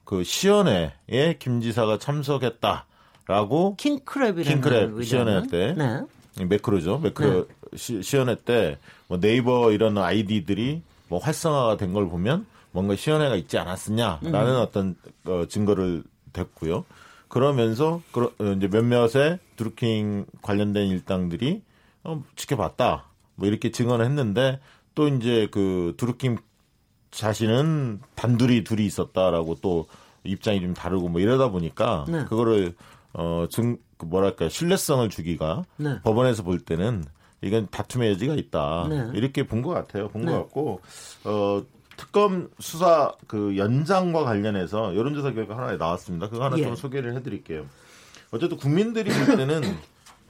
그 0.04 0.24
시연회에 0.24 1.38
김 1.40 1.62
지사가 1.62 1.98
참석했다라고 1.98 3.78
킹크랩이라는 3.80 4.62
킹크랩 4.62 5.04
시연회 5.04 5.48
때 5.48 5.74
네. 5.78 6.02
매크로죠. 6.40 7.00
매크로 7.00 7.48
네. 7.48 7.78
시, 7.78 8.02
시연회 8.02 8.36
때 8.46 8.78
뭐 9.08 9.20
네이버 9.20 9.72
이런 9.72 9.98
아이디들이 9.98 10.82
뭐 11.10 11.20
활성화가 11.20 11.76
된 11.78 11.94
걸 11.94 12.08
보면 12.08 12.46
뭔가 12.72 12.96
시연회가 12.96 13.36
있지 13.36 13.58
않았느냐라는 13.58 14.56
음. 14.56 14.62
어떤 14.62 14.96
어, 15.26 15.46
증거를 15.50 16.04
댔고요. 16.32 16.86
그러면서 17.28 18.02
그 18.14 18.34
이제 18.58 18.68
몇몇의 18.70 19.40
드루킹 19.58 20.26
관련된 20.42 20.88
일당들이 20.88 21.62
어, 22.06 22.24
지켜봤다. 22.38 23.04
뭐 23.36 23.48
이렇게 23.50 23.72
증언을 23.72 24.06
했는데 24.06 24.60
또 24.96 25.10
이제 25.10 25.50
그 25.52 25.94
드루킹 25.98 26.38
자신은 27.12 28.00
단둘이 28.16 28.64
둘이 28.64 28.86
있었다라고 28.86 29.56
또 29.62 29.88
입장이 30.24 30.62
좀 30.62 30.74
다르고 30.74 31.10
뭐 31.10 31.20
이러다 31.20 31.50
보니까 31.50 32.06
네. 32.08 32.24
그거를 32.26 32.76
어 33.14 33.46
증 33.50 33.78
그 34.02 34.06
뭐랄까 34.06 34.50
신뢰성을 34.50 35.08
주기가 35.10 35.64
네. 35.78 36.02
법원에서 36.02 36.42
볼 36.42 36.60
때는 36.60 37.06
이건 37.44 37.68
다툼의 37.70 38.10
여지가 38.12 38.34
있다 38.36 38.88
네. 38.90 39.12
이렇게 39.14 39.46
본 39.46 39.62
것 39.62 39.70
같아요 39.70 40.10
본것 40.10 40.32
네. 40.34 40.38
같고 40.40 40.82
어 41.24 41.64
특검 41.98 42.50
수사 42.60 43.14
그 43.28 43.56
연장과 43.58 44.24
관련해서 44.24 44.96
여론조사 44.96 45.34
결과 45.34 45.56
하나 45.58 45.78
나왔습니다 45.78 46.30
그거 46.30 46.44
하나 46.44 46.58
예. 46.58 46.64
좀 46.64 46.76
소개를 46.76 47.16
해드릴게요 47.16 47.68
어쨌든 48.32 48.58
국민들이 48.58 49.12
볼 49.12 49.38
때는 49.38 49.62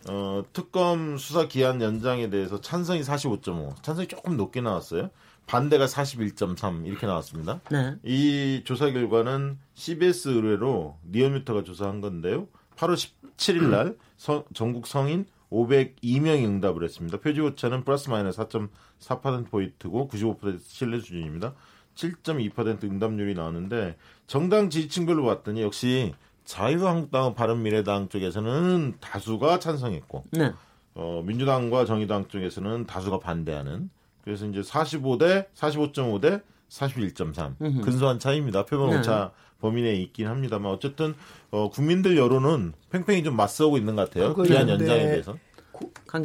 어 0.10 0.44
특검 0.52 1.18
수사 1.18 1.48
기한 1.48 1.82
연장에 1.82 2.30
대해서 2.30 2.60
찬성이 2.60 3.02
45.5 3.02 3.82
찬성이 3.84 4.08
조금 4.08 4.36
높게 4.36 4.60
나왔어요 4.60 5.10
반대가 5.48 5.86
41.3 5.86 6.86
이렇게 6.88 7.06
나왔습니다. 7.08 7.60
네. 7.72 7.96
이 8.04 8.62
조사 8.64 8.90
결과는 8.90 9.58
CBS 9.74 10.30
의뢰로 10.30 10.96
리얼미터가 11.12 11.64
조사한 11.64 12.00
건데요. 12.00 12.48
8월 12.78 12.96
17일 13.42 13.70
날 13.70 13.96
서, 14.18 14.46
전국 14.54 14.88
성인 14.88 15.26
502명이 15.52 16.46
응답을 16.46 16.84
했습니다. 16.84 17.20
표지 17.20 17.42
오차는 17.42 17.84
플러스 17.84 18.10
마이너스 18.10 18.42
4.4%포인트고 18.42 20.08
95% 20.08 20.60
신뢰 20.62 21.00
수준입니다. 21.00 21.54
7.2% 21.96 22.84
응답률이 22.84 23.34
나왔는데 23.34 23.98
정당 24.28 24.70
지지층별로 24.70 25.26
봤더니 25.26 25.62
역시 25.62 26.14
자유한국당, 26.46 27.34
바른미래당 27.34 28.10
쪽에서는 28.10 28.96
다수가 29.02 29.60
찬성했고 29.60 30.26
네. 30.32 30.54
어, 30.96 31.22
민주당과 31.26 31.86
정의당 31.86 32.28
쪽에서는 32.28 32.86
다수가 32.86 33.20
반대하는 33.20 33.90
그래서 34.24 34.46
이제 34.46 34.62
45대 34.62 35.48
45.5대 35.54 36.44
41.3 36.70 37.84
근소한 37.84 38.20
차이입니다. 38.20 38.66
표본 38.66 38.92
네. 38.92 39.00
오차 39.00 39.32
범위 39.62 39.84
내에 39.84 39.96
있긴 39.96 40.28
합니다만 40.28 40.72
어쨌든 40.72 41.14
어, 41.52 41.70
국민들 41.70 42.18
여론은 42.18 42.74
팽팽히 42.90 43.24
좀 43.24 43.36
맞서고 43.36 43.78
있는 43.78 43.96
것 43.96 44.10
같아요. 44.10 44.34
기한 44.36 44.68
연장에 44.68 45.04
대해서. 45.04 45.38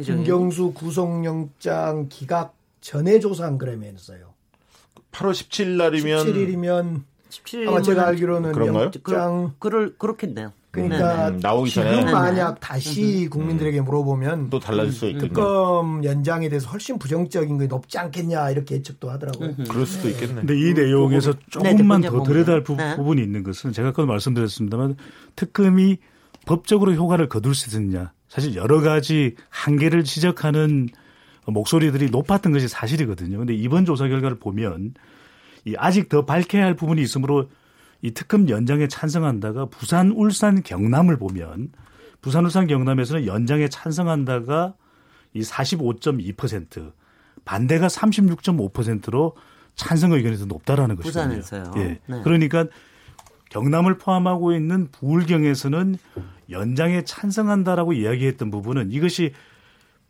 김경수 0.03 0.73
구속영장 0.73 2.07
기각 2.09 2.55
전에 2.81 3.19
조사한 3.19 3.57
그램이었어요. 3.57 4.33
8월 5.11 5.31
17일 5.31 5.77
날이면 5.77 6.25
17일이면 6.25 7.03
17일 7.29 7.67
아마 7.67 7.81
제가 7.81 8.07
알기로는 8.07 8.51
그런가요? 8.51 8.91
영장 8.93 9.53
그럴 9.59 9.95
그렇겠네요. 9.97 10.51
그러니까 10.71 11.29
음, 11.29 11.39
나오기 11.41 11.71
전에 11.71 11.95
지금 11.95 12.11
만약 12.11 12.59
다시 12.59 13.23
음. 13.25 13.29
국민들에게 13.29 13.81
물어보면 13.81 14.49
또 14.49 14.59
달라질 14.59 14.93
수 14.93 15.05
있겠네. 15.07 15.27
특검 15.29 16.03
연장에 16.03 16.49
대해서 16.49 16.69
훨씬 16.69 16.99
부정적인 16.99 17.57
게 17.57 17.67
높지 17.67 17.97
않겠냐 17.97 18.51
이렇게 18.51 18.75
예측도 18.75 19.09
하더라고요. 19.09 19.55
음. 19.57 19.65
그럴 19.67 19.85
수도 19.85 20.09
있겠네. 20.09 20.35
근데 20.35 20.59
이 20.59 20.73
내용에서 20.73 21.33
조금만 21.49 22.01
네, 22.01 22.09
더 22.09 22.21
들여다 22.21 22.51
할 22.51 22.63
부, 22.63 22.75
네. 22.75 22.95
분이 22.95 23.21
있는 23.21 23.43
것은 23.43 23.71
제가 23.71 23.89
아까도 23.89 24.05
말씀드렸습니다만 24.07 24.97
특검이 25.35 25.97
법적으로 26.45 26.93
효과를 26.93 27.27
거둘 27.27 27.55
수 27.55 27.75
있느냐 27.75 28.11
사실 28.29 28.55
여러 28.55 28.81
가지 28.81 29.35
한계를 29.49 30.03
지적하는 30.03 30.89
목소리들이 31.45 32.09
높았던 32.09 32.51
것이 32.51 32.67
사실이거든요. 32.67 33.37
근데 33.37 33.53
이번 33.53 33.85
조사 33.85 34.07
결과를 34.07 34.37
보면 34.37 34.91
이 34.91 34.91
아직 35.77 36.09
더 36.09 36.25
밝혀야 36.25 36.63
할 36.63 36.75
부분이 36.75 37.01
있으므로 37.01 37.49
이 38.01 38.11
특검 38.11 38.47
연장에 38.47 38.87
찬성한다가 38.87 39.65
부산, 39.65 40.11
울산, 40.11 40.63
경남을 40.63 41.17
보면 41.17 41.71
부산, 42.21 42.45
울산, 42.45 42.67
경남에서는 42.67 43.25
연장에 43.25 43.67
찬성한다가 43.67 44.75
이 45.33 45.41
45.2% 45.41 46.91
반대가 47.43 47.87
36.5%로 47.87 49.35
찬성 49.75 50.11
의견이 50.11 50.37
더 50.37 50.45
높다라는 50.45 50.95
것이거든요. 50.95 51.39
부산에서요. 51.39 51.73
예. 51.77 51.99
네. 52.07 52.21
그러니까 52.23 52.65
경남을 53.49 53.97
포함하고 53.97 54.53
있는 54.53 54.89
부울경에서는 54.91 55.97
연장에 56.49 57.03
찬성한다라고 57.03 57.93
이야기했던 57.93 58.51
부분은 58.51 58.91
이것이 58.91 59.33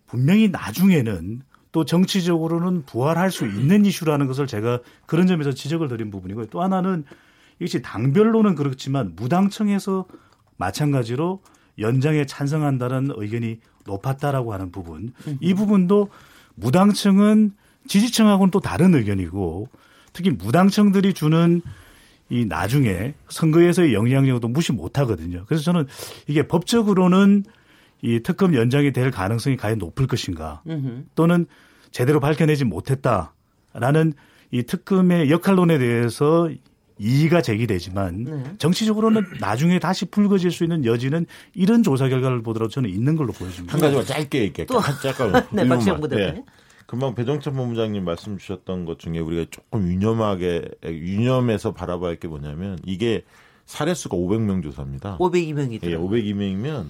분명히 0.08 0.50
나중에는 0.50 1.42
또 1.72 1.86
정치적으로는 1.86 2.86
부활할 2.86 3.32
수 3.32 3.46
있는 3.46 3.86
이슈라는 3.86 4.28
것을 4.28 4.48
제가 4.48 4.80
그런 5.06 5.28
점에서 5.28 5.52
지적을 5.52 5.88
드린 5.88 6.12
부분이고요. 6.12 6.48
또 6.48 6.62
하나는 6.62 7.04
이것이 7.60 7.82
당별로는 7.82 8.56
그렇지만 8.56 9.14
무당청에서 9.16 10.06
마찬가지로 10.58 11.42
연장에 11.80 12.26
찬성한다는 12.26 13.12
의견이 13.16 13.60
높았다라고 13.86 14.54
하는 14.54 14.72
부분. 14.72 15.14
이 15.40 15.54
부분도 15.54 16.10
무당청은 16.56 17.54
지지층하고는 17.88 18.52
또 18.52 18.60
다른 18.60 18.96
의견이고 18.96 19.70
특히 20.14 20.32
무당청들이 20.32 21.14
주는 21.14 21.62
이 22.30 22.46
나중에 22.46 23.14
선거에서의 23.30 23.94
영향력도 23.94 24.48
무시 24.50 24.74
못 24.74 24.98
하거든요. 25.00 25.46
그래서 25.48 25.64
저는 25.64 25.88
이게 26.28 26.48
법적으로는 26.48 27.46
이 28.02 28.20
특검 28.22 28.54
연장이 28.56 28.92
될 28.92 29.12
가능성이 29.12 29.58
과연 29.58 29.78
높을 29.80 30.08
것인가 30.08 30.62
또는 31.16 31.46
제대로 31.92 32.20
밝혀내지 32.20 32.66
못했다라는 32.66 34.14
이 34.52 34.64
특검의 34.64 35.30
역할론에 35.32 35.78
대해서 35.78 36.50
이의가 37.00 37.42
제기되지만 37.44 38.24
네. 38.24 38.44
정치적으로는 38.58 39.24
나중에 39.40 39.78
다시 39.78 40.06
불거질 40.06 40.50
수 40.52 40.64
있는 40.64 40.84
여지는 40.84 41.28
이런 41.54 41.84
조사 41.84 42.10
결과를 42.10 42.42
보더라도 42.42 42.72
저는 42.72 42.90
있는 42.90 43.16
걸로 43.16 43.32
보여집니다. 43.34 43.74
한 43.74 43.82
가지만 43.82 44.04
짧게 44.06 44.40
얘기할게요. 44.42 44.66
또 44.66 44.82
잠깐 45.02 45.46
네, 45.54 45.68
박시영 45.68 46.00
부대 46.02 46.16
네. 46.16 46.44
금방 46.88 47.14
배정찬 47.14 47.54
본부장님 47.54 48.04
말씀 48.04 48.38
주셨던 48.38 48.86
것 48.86 48.98
중에 48.98 49.20
우리가 49.20 49.46
조금 49.52 49.88
유념하게 49.88 50.70
유념해서 50.86 51.74
바라봐야 51.74 52.10
할 52.12 52.16
게 52.20 52.28
뭐냐면 52.28 52.80
이게 52.86 53.24
사례 53.66 53.94
수가 53.94 54.18
500명 54.18 54.64
조사입니다. 54.64 55.18
502명이죠. 55.20 55.84
예, 55.84 55.98
502명이면 55.98 56.86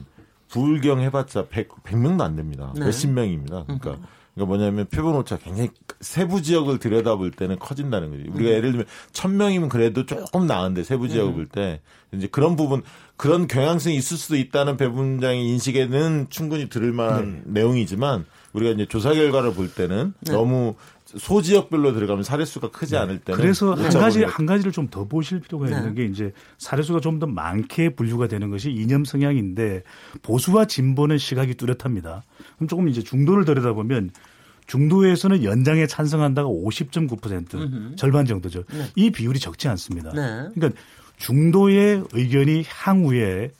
불경 0.49 1.01
해봤자 1.01 1.47
100, 1.47 1.69
100명도 1.83 2.21
안 2.21 2.35
됩니다. 2.35 2.71
네. 2.75 2.85
몇십 2.85 3.11
명입니다. 3.11 3.63
그러니까 3.63 3.91
음. 3.91 4.03
그러니까 4.37 4.55
뭐냐면 4.55 4.85
표본 4.85 5.15
오차 5.15 5.37
굉장히 5.37 5.71
세부 5.99 6.43
지역을 6.43 6.77
들여다볼 6.77 7.31
때는 7.31 7.57
커진다는 7.57 8.11
거지. 8.11 8.23
우리가 8.29 8.51
음. 8.51 8.55
예를 8.55 8.71
들면 8.71 8.85
천 9.11 9.35
명이면 9.35 9.67
그래도 9.67 10.05
조금 10.05 10.45
나은데 10.45 10.83
세부 10.83 11.09
지역을 11.09 11.31
음. 11.31 11.35
볼때 11.35 11.81
이제 12.13 12.27
그런 12.27 12.55
부분 12.55 12.83
그런 13.15 13.47
경향성이 13.47 13.95
있을 13.95 14.15
수도 14.15 14.37
있다는 14.37 14.77
배 14.77 14.87
분장의 14.89 15.43
인식에는 15.43 16.27
충분히 16.29 16.69
들을 16.69 16.93
만한 16.93 17.41
네. 17.45 17.61
내용이지만 17.61 18.25
우리가 18.53 18.71
이제 18.73 18.85
조사 18.85 19.11
결과를 19.13 19.53
볼 19.53 19.73
때는 19.73 20.13
네. 20.19 20.31
너무 20.31 20.75
소지역별로 21.19 21.93
들어가면 21.93 22.23
사례수가 22.23 22.71
크지 22.71 22.93
네. 22.93 22.97
않을 22.99 23.19
때는 23.19 23.39
그래서 23.39 23.73
한 23.73 23.89
가지 23.89 24.23
한 24.23 24.45
가지를 24.45 24.71
좀 24.71 24.87
더 24.89 25.05
보실 25.05 25.39
필요가 25.41 25.67
있는 25.67 25.93
네. 25.93 26.01
게 26.03 26.05
이제 26.05 26.31
사례수가 26.57 27.01
좀 27.01 27.19
더 27.19 27.25
많게 27.27 27.95
분류가 27.95 28.27
되는 28.27 28.49
것이 28.49 28.71
이념 28.71 29.03
성향인데 29.05 29.83
보수와 30.21 30.65
진보는 30.65 31.17
시각이 31.17 31.55
뚜렷합니다. 31.55 32.23
그럼 32.55 32.67
조금 32.67 32.87
이제 32.87 33.01
중도를 33.01 33.43
들여다보면 33.45 34.11
중도에서는 34.67 35.43
연장에 35.43 35.87
찬성한다가 35.87 36.47
50.9% 36.49 37.53
음흠. 37.55 37.95
절반 37.95 38.25
정도죠. 38.25 38.63
네. 38.71 38.85
이 38.95 39.09
비율이 39.11 39.39
적지 39.39 39.67
않습니다. 39.69 40.11
네. 40.11 40.49
그러니까 40.53 40.79
중도의 41.17 42.03
의견이 42.13 42.63
향후에 42.67 43.51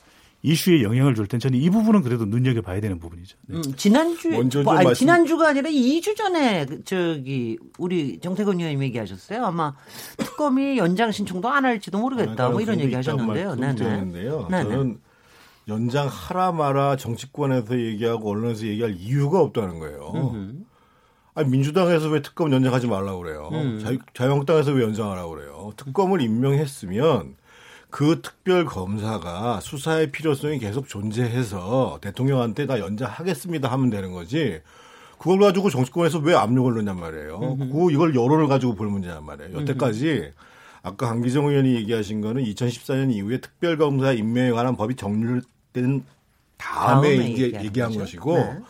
이슈에 0.42 0.82
영향을 0.82 1.14
줄 1.14 1.26
땐 1.26 1.40
저는 1.40 1.58
이 1.58 1.68
부분은 1.68 2.02
그래도 2.02 2.24
눈여겨 2.24 2.62
봐야 2.62 2.80
되는 2.80 2.98
부분이죠. 2.98 3.36
네. 3.46 3.56
음, 3.56 3.62
지난주 3.76 4.28
뭐, 4.62 4.74
아니, 4.74 4.84
말씀... 4.84 5.00
지난주가 5.00 5.48
아니라 5.48 5.68
2주 5.68 6.16
전에 6.16 6.66
저기 6.84 7.58
우리 7.76 8.20
정태근 8.20 8.58
의원님 8.58 8.82
얘기하셨어요. 8.84 9.44
아마 9.44 9.74
특검이 10.16 10.78
연장 10.78 11.10
신청도 11.10 11.48
안 11.48 11.64
할지도 11.64 11.98
모르겠다. 11.98 12.46
아, 12.46 12.48
뭐 12.50 12.60
이런 12.60 12.78
얘기 12.80 12.94
하셨는데요. 12.94 13.56
네네. 13.56 13.74
네네. 13.74 14.48
저는 14.48 15.00
연장 15.66 16.06
하라 16.08 16.52
마라 16.52 16.96
정치권에서 16.96 17.78
얘기하고 17.78 18.30
언론에서 18.30 18.66
얘기할 18.66 18.94
이유가 18.96 19.40
없다는 19.40 19.80
거예요. 19.80 20.12
음흠. 20.14 20.54
아니, 21.34 21.50
민주당에서 21.50 22.08
왜 22.08 22.22
특검 22.22 22.52
연장하지 22.52 22.86
말라고 22.86 23.20
그래요? 23.20 23.50
음. 23.52 23.80
자유, 23.82 23.98
자유한국당에서 24.14 24.72
왜 24.72 24.82
연장하라고 24.82 25.30
그래요? 25.30 25.72
특검을 25.76 26.20
임명했으면 26.20 27.36
그 27.90 28.20
특별 28.22 28.64
검사가 28.64 29.60
수사의 29.60 30.10
필요성이 30.12 30.58
계속 30.58 30.88
존재해서 30.88 31.98
대통령한테 32.02 32.66
다 32.66 32.78
연장하겠습니다 32.78 33.70
하면 33.72 33.90
되는 33.90 34.12
거지. 34.12 34.60
그걸 35.18 35.40
가지고 35.40 35.70
정치권에서 35.70 36.18
왜 36.20 36.34
압력을 36.34 36.72
넣냔 36.74 37.00
말이에요. 37.00 37.56
그 37.56 37.90
이걸 37.90 38.14
여론을 38.14 38.46
가지고 38.46 38.74
볼 38.74 38.88
문제란 38.88 39.24
말이에요. 39.24 39.60
여태까지 39.60 40.32
아까 40.82 41.08
강기정 41.08 41.46
의원이 41.46 41.74
얘기하신 41.74 42.20
거는 42.20 42.44
2014년 42.44 43.12
이후에 43.12 43.40
특별검사 43.40 44.12
임명에 44.12 44.52
관한 44.52 44.76
법이 44.76 44.94
정률된 44.94 46.04
다음에, 46.56 47.16
다음에 47.16 47.16
이제 47.30 47.52
얘기한 47.64 47.90
거죠. 47.90 48.00
것이고 48.00 48.34
네. 48.36 48.60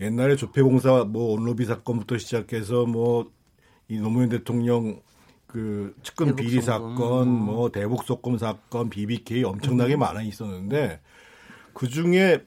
옛날에 0.00 0.36
조폐공사 0.36 1.04
뭐 1.04 1.34
온로비 1.34 1.66
사건부터 1.66 2.16
시작해서 2.18 2.86
뭐 2.86 3.30
이 3.90 3.98
노무현 3.98 4.28
대통령 4.28 5.02
그 5.52 5.94
측근 6.02 6.36
비리 6.36 6.60
사건, 6.62 7.28
뭐 7.28 7.70
대북 7.70 8.04
속금 8.04 8.38
사건, 8.38 8.88
BBK 8.88 9.42
엄청나게 9.44 9.94
음. 9.94 10.00
많아 10.00 10.22
있었는데 10.22 11.00
그 11.74 11.88
중에 11.88 12.44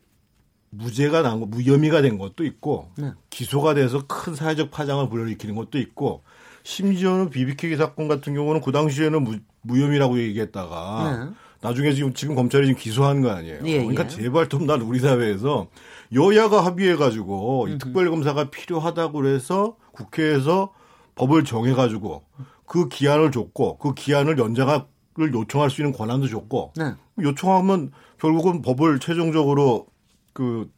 무죄가 0.69 1.21
난 1.21 1.39
거, 1.39 1.45
무혐의가 1.45 2.01
된 2.01 2.17
것도 2.17 2.45
있고 2.45 2.91
네. 2.97 3.11
기소가 3.29 3.73
돼서 3.73 4.07
큰 4.07 4.35
사회적 4.35 4.71
파장을 4.71 5.07
불러일으키는 5.09 5.53
것도 5.55 5.77
있고 5.79 6.23
심지어는 6.63 7.29
BBK 7.29 7.75
사건 7.75 8.07
같은 8.07 8.33
경우는 8.33 8.61
그 8.61 8.71
당시에는 8.71 9.21
무, 9.21 9.37
무혐의라고 9.61 10.17
얘기했다가 10.19 11.25
네. 11.25 11.33
나중에 11.61 11.93
지금 11.93 12.13
지금 12.13 12.35
검찰이 12.35 12.67
지금 12.67 12.79
기소한 12.79 13.21
거 13.21 13.29
아니에요. 13.31 13.59
예, 13.65 13.77
그러니까 13.79 14.03
예. 14.05 14.07
제발 14.07 14.49
좀 14.49 14.65
난 14.65 14.81
우리 14.81 14.99
사회에서 14.99 15.67
여야가 16.13 16.65
합의해 16.65 16.95
가지고 16.95 17.67
이 17.69 17.77
특별 17.77 18.09
검사가 18.09 18.49
필요하다고 18.49 19.13
그래서 19.13 19.75
국회에서 19.91 20.73
법을 21.15 21.43
정해 21.43 21.73
가지고 21.73 22.23
그 22.65 22.87
기한을 22.89 23.31
줬고 23.31 23.77
그 23.77 23.93
기한을 23.93 24.37
연장을 24.37 24.81
요청할 25.19 25.69
수 25.69 25.81
있는 25.81 25.93
권한도 25.93 26.27
줬고 26.27 26.73
네. 26.75 26.93
요청하면 27.19 27.91
결국은 28.19 28.61
법을 28.61 28.99
최종적으로 28.99 29.87
그 30.33 30.69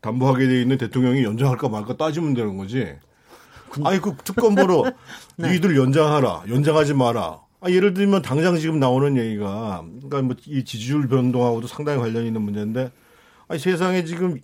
담보하게 0.00 0.46
돼 0.46 0.60
있는 0.62 0.78
대통령이 0.78 1.22
연장할까 1.24 1.68
말까 1.68 1.96
따지면 1.96 2.34
되는 2.34 2.56
거지. 2.56 2.94
아니 3.84 4.00
그 4.00 4.16
특검보로 4.24 4.86
네. 5.36 5.52
니들 5.52 5.76
연장하라, 5.76 6.44
연장하지 6.48 6.94
마라. 6.94 7.40
아, 7.62 7.70
예를 7.70 7.92
들면 7.94 8.22
당장 8.22 8.56
지금 8.56 8.80
나오는 8.80 9.16
얘기가 9.16 9.84
그러니까 9.84 10.22
뭐 10.22 10.34
이 10.46 10.64
지지율 10.64 11.08
변동하고도 11.08 11.66
상당히 11.66 12.00
관련이 12.00 12.26
있는 12.26 12.40
문제인데 12.42 12.90
아니 13.48 13.60
세상에 13.60 14.04
지금 14.04 14.38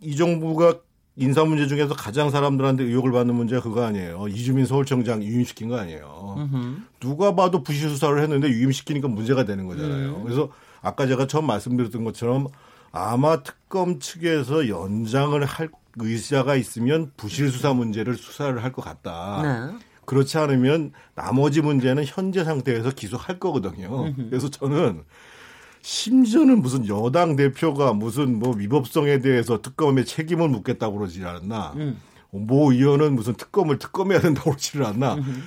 이 0.00 0.16
정부가 0.16 0.80
인사 1.16 1.44
문제 1.44 1.66
중에서 1.66 1.94
가장 1.94 2.30
사람들한테 2.30 2.84
의혹을 2.84 3.12
받는 3.12 3.34
문제가 3.34 3.62
그거 3.62 3.84
아니에요. 3.84 4.28
이주민 4.28 4.64
서울청장 4.64 5.22
유임시킨 5.22 5.68
거 5.68 5.76
아니에요. 5.78 6.36
음흠. 6.38 6.76
누가 7.00 7.34
봐도 7.34 7.62
부실 7.62 7.90
수사를 7.90 8.18
했는데 8.20 8.48
유임시키니까 8.48 9.08
문제가 9.08 9.44
되는 9.44 9.66
거잖아요. 9.66 10.16
음. 10.16 10.22
그래서 10.24 10.50
아까 10.80 11.06
제가 11.06 11.26
처음 11.26 11.46
말씀드렸던 11.46 12.04
것처럼 12.04 12.46
아마 12.92 13.42
특검 13.42 14.00
측에서 14.00 14.68
연장을 14.68 15.44
할 15.44 15.68
의사가 15.96 16.56
있으면 16.56 17.12
부실 17.18 17.50
수사 17.50 17.74
문제를 17.74 18.14
수사를 18.16 18.62
할 18.62 18.72
것 18.72 18.82
같다. 18.82 19.42
네. 19.70 19.76
그렇지 20.06 20.38
않으면 20.38 20.92
나머지 21.14 21.60
문제는 21.60 22.04
현재 22.06 22.42
상태에서 22.44 22.90
기소할 22.90 23.38
거거든요. 23.38 24.04
음흠. 24.06 24.30
그래서 24.30 24.48
저는 24.48 25.02
심지어는 25.82 26.62
무슨 26.62 26.86
여당 26.88 27.36
대표가 27.36 27.92
무슨 27.92 28.38
뭐 28.38 28.54
위법성에 28.56 29.18
대해서 29.18 29.60
특검에 29.60 30.04
책임을 30.04 30.48
묻겠다고 30.48 30.98
그러지 30.98 31.24
않았나. 31.24 31.72
음. 31.76 32.00
모 32.30 32.72
의원은 32.72 33.14
무슨 33.14 33.34
특검을 33.34 33.78
특검해야 33.78 34.20
된다고 34.20 34.50
그러지를 34.50 34.86
않나. 34.86 35.14
음. 35.16 35.42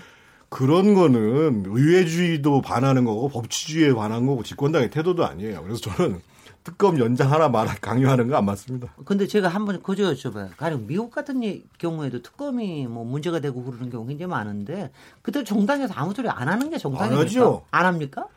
그런 0.49 0.93
거는 0.93 1.63
의회주의도 1.67 2.61
반하는 2.61 3.03
거고 3.05 3.29
법치주의에 3.29 3.93
반한 3.93 4.25
거고 4.25 4.43
집권당의 4.43 4.89
태도도 4.91 5.25
아니에요. 5.25 5.63
그래서 5.63 5.79
저는 5.81 6.21
특검 6.63 6.97
연장 6.99 7.31
하나 7.31 7.47
말 7.49 7.67
강요하는 7.67 8.27
거 8.27 8.37
안 8.37 8.45
맞습니다. 8.45 8.93
근데 9.05 9.27
제가 9.27 9.47
한번 9.47 9.81
그저 9.81 10.13
여쭤봐요. 10.13 10.49
가령 10.57 10.85
미국 10.87 11.11
같은 11.11 11.41
경우에도 11.77 12.21
특검이 12.21 12.87
뭐 12.87 13.03
문제가 13.03 13.39
되고 13.39 13.63
그러는 13.63 13.89
경우 13.89 14.05
굉장히 14.05 14.29
많은데 14.29 14.91
그때 15.21 15.43
정당에서 15.43 15.93
아무 15.95 16.13
소리 16.13 16.29
안 16.29 16.47
하는 16.47 16.69
게 16.69 16.77
정당이죠. 16.77 17.63
안 17.71 17.85
합니까? 17.85 18.27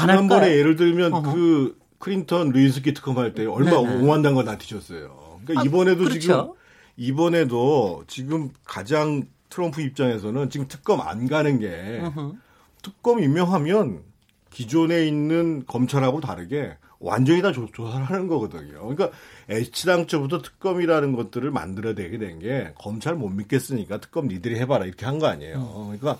지난번에 0.00 0.56
예를 0.56 0.76
들면 0.76 1.12
어허. 1.14 1.32
그 1.34 1.78
클린턴 1.98 2.50
루이스키 2.50 2.92
특검 2.94 3.18
할 3.18 3.34
때 3.34 3.46
얼마 3.46 3.76
오만단 3.76 4.34
걸 4.34 4.44
나티셨어요. 4.44 5.40
그러니까 5.44 5.60
아, 5.60 5.64
이번에도 5.64 6.04
그렇죠. 6.04 6.18
지금 6.20 6.48
이번에도 6.96 8.04
지금 8.06 8.50
가장 8.64 9.24
트럼프 9.48 9.80
입장에서는 9.82 10.50
지금 10.50 10.66
특검 10.68 11.00
안 11.00 11.28
가는 11.28 11.58
게 11.58 12.00
어허. 12.04 12.34
특검 12.82 13.20
임명하면 13.20 14.02
기존에 14.50 15.06
있는 15.06 15.64
검찰하고 15.66 16.20
다르게 16.20 16.76
완전히 17.00 17.42
다 17.42 17.52
조, 17.52 17.66
사를 17.90 18.04
하는 18.04 18.28
거거든요. 18.28 18.80
그러니까 18.86 19.10
H당초부터 19.50 20.42
특검이라는 20.42 21.14
것들을 21.16 21.50
만들어내게 21.50 22.18
된 22.18 22.38
게 22.38 22.72
검찰 22.78 23.14
못 23.14 23.28
믿겠으니까 23.28 23.98
특검 24.00 24.28
니들이 24.28 24.58
해봐라 24.60 24.84
이렇게 24.86 25.04
한 25.06 25.18
거 25.18 25.26
아니에요. 25.26 25.56
음. 25.58 25.98
그러니까 25.98 26.18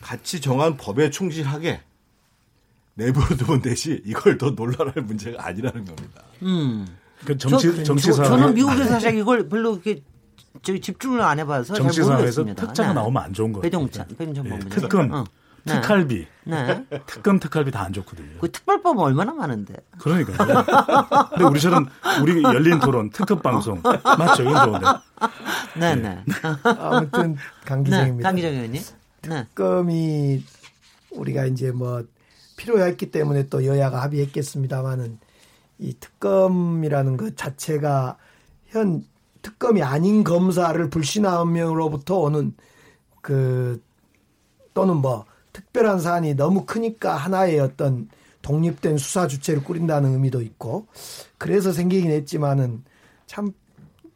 같이 0.00 0.40
정한 0.40 0.76
법에 0.76 1.10
충실하게 1.10 1.80
내버려 2.98 3.36
두면 3.36 3.62
되지 3.62 4.02
이걸 4.04 4.36
더 4.38 4.50
논란할 4.50 4.92
문제가 5.02 5.46
아니라는 5.46 5.84
겁니다. 5.84 6.22
음. 6.42 6.86
그 7.24 7.38
정치 7.38 7.84
정치사 7.84 8.24
저는 8.24 8.54
미국에서 8.54 8.84
사실 8.86 9.16
이걸 9.16 9.48
별로 9.48 9.74
이렇게 9.74 10.02
저기 10.62 10.80
집중을 10.80 11.20
안 11.20 11.38
해봐서 11.38 11.74
정치사에서 11.74 12.44
특자가 12.54 12.88
네. 12.88 12.94
나오면 12.94 13.22
안 13.22 13.32
좋은 13.32 13.52
거예요. 13.52 13.62
배종찬, 13.62 14.06
배종찬 14.18 14.44
네. 14.44 14.58
특검, 14.68 15.12
어. 15.12 15.24
네. 15.64 15.74
특할비, 15.74 16.26
네. 16.44 16.84
특검 17.06 17.38
특할비 17.38 17.70
다 17.70 17.84
안 17.84 17.92
좋거든요. 17.92 18.38
그 18.40 18.50
특별법 18.50 18.98
얼마나 18.98 19.32
많은데. 19.32 19.74
그러니까요. 19.98 20.64
근데 21.30 21.44
우리처럼 21.44 21.88
우리 22.22 22.42
열린 22.42 22.80
토론 22.80 23.10
특급 23.10 23.42
방송 23.42 23.80
맞죠? 23.82 24.42
이건 24.42 24.64
좋은데. 24.64 24.86
네네. 25.78 26.02
네. 26.02 26.24
아무튼 26.64 27.36
강 27.64 27.84
기자입니다. 27.84 28.28
강 28.28 28.34
기자 28.34 28.48
의원님. 28.48 28.82
특검이 29.22 30.42
우리가 31.10 31.46
이제 31.46 31.70
뭐 31.70 32.02
필요했기 32.58 33.10
때문에 33.10 33.46
또 33.46 33.64
여야가 33.64 34.02
합의했겠습니다만은 34.02 35.18
이 35.78 35.94
특검이라는 35.98 37.16
것 37.16 37.36
자체가 37.36 38.18
현 38.66 39.04
특검이 39.40 39.82
아닌 39.82 40.24
검사를 40.24 40.90
불신함으로부터 40.90 42.18
오는 42.18 42.52
그 43.22 43.82
또는 44.74 44.96
뭐 44.96 45.24
특별한 45.54 46.00
사안이 46.00 46.34
너무 46.34 46.66
크니까 46.66 47.16
하나의 47.16 47.60
어떤 47.60 48.10
독립된 48.42 48.98
수사 48.98 49.26
주체를 49.26 49.64
꾸린다는 49.64 50.12
의미도 50.12 50.42
있고 50.42 50.86
그래서 51.38 51.72
생기긴 51.72 52.10
했지만은 52.10 52.84
참 53.26 53.52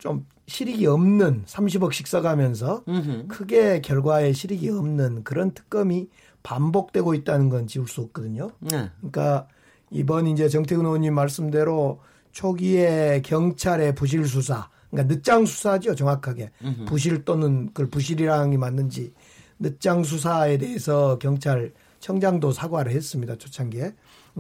좀 0.03 0.27
실익이 0.49 0.85
없는 0.89 1.45
30억씩 1.47 2.09
써가면서 2.09 2.83
크게 3.29 3.81
결과에 3.83 4.33
실익이 4.33 4.69
없는 4.69 5.23
그런 5.23 5.53
특검이 5.53 6.09
반복되고 6.43 7.15
있다는 7.15 7.49
건 7.49 7.67
지울 7.67 7.89
수 7.89 8.01
없거든요. 8.03 8.51
네. 8.61 8.91
그러니까 8.99 9.49
이번 9.91 10.27
이제 10.27 10.49
정태근 10.49 10.85
의원님 10.85 11.15
말씀대로 11.15 12.01
초기에 12.33 13.23
경찰의 13.25 13.95
부실 13.95 14.27
수사, 14.27 14.69
그러니까 14.91 15.15
늦장 15.15 15.45
수사죠 15.45 15.95
정확하게 15.95 16.51
음흠. 16.63 16.85
부실 16.87 17.25
또는 17.25 17.67
그걸 17.69 17.89
부실이라는 17.91 18.51
게 18.51 18.57
맞는지 18.57 19.13
늦장 19.59 20.03
수사에 20.03 20.59
대해서 20.59 21.19
경찰 21.19 21.73
청장도 22.01 22.53
사과를 22.53 22.93
했습니다 22.93 23.37
초창기에 23.37 23.95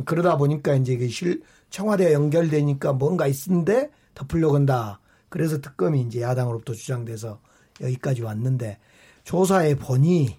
그러다 0.05 0.37
보니까 0.37 0.75
이제 0.75 0.95
이게 0.95 1.09
실 1.09 1.43
청와대 1.71 2.12
연결되니까 2.12 2.93
뭔가 2.93 3.27
있는데 3.27 3.91
덮으려고 4.15 4.57
한다. 4.57 5.01
그래서 5.29 5.61
특검이 5.61 6.03
이제 6.03 6.21
야당으로부터 6.21 6.75
주장돼서 6.75 7.41
여기까지 7.81 8.23
왔는데 8.23 8.79
조사해 9.25 9.77
보니 9.77 10.38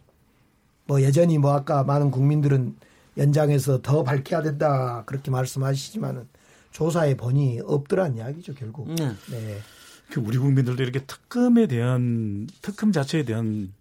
뭐 0.86 1.02
여전히 1.04 1.38
뭐 1.38 1.54
아까 1.54 1.84
많은 1.84 2.12
국민들은 2.12 2.76
연장해서 3.18 3.82
더 3.82 4.04
밝혀야 4.04 4.42
된다 4.42 5.04
그렇게 5.06 5.32
말씀하시지만은 5.32 6.28
조사해 6.72 7.16
보니 7.16 7.62
없더란 7.64 8.18
이야기죠 8.18 8.54
결국. 8.56 8.94
네. 8.96 9.12
네. 9.30 9.58
그 10.10 10.20
우리 10.20 10.38
국민들도 10.38 10.82
이렇게 10.84 11.00
특검에 11.00 11.68
대한 11.68 12.48
특검 12.62 12.92
자체에 12.92 13.24
대한 13.24 13.72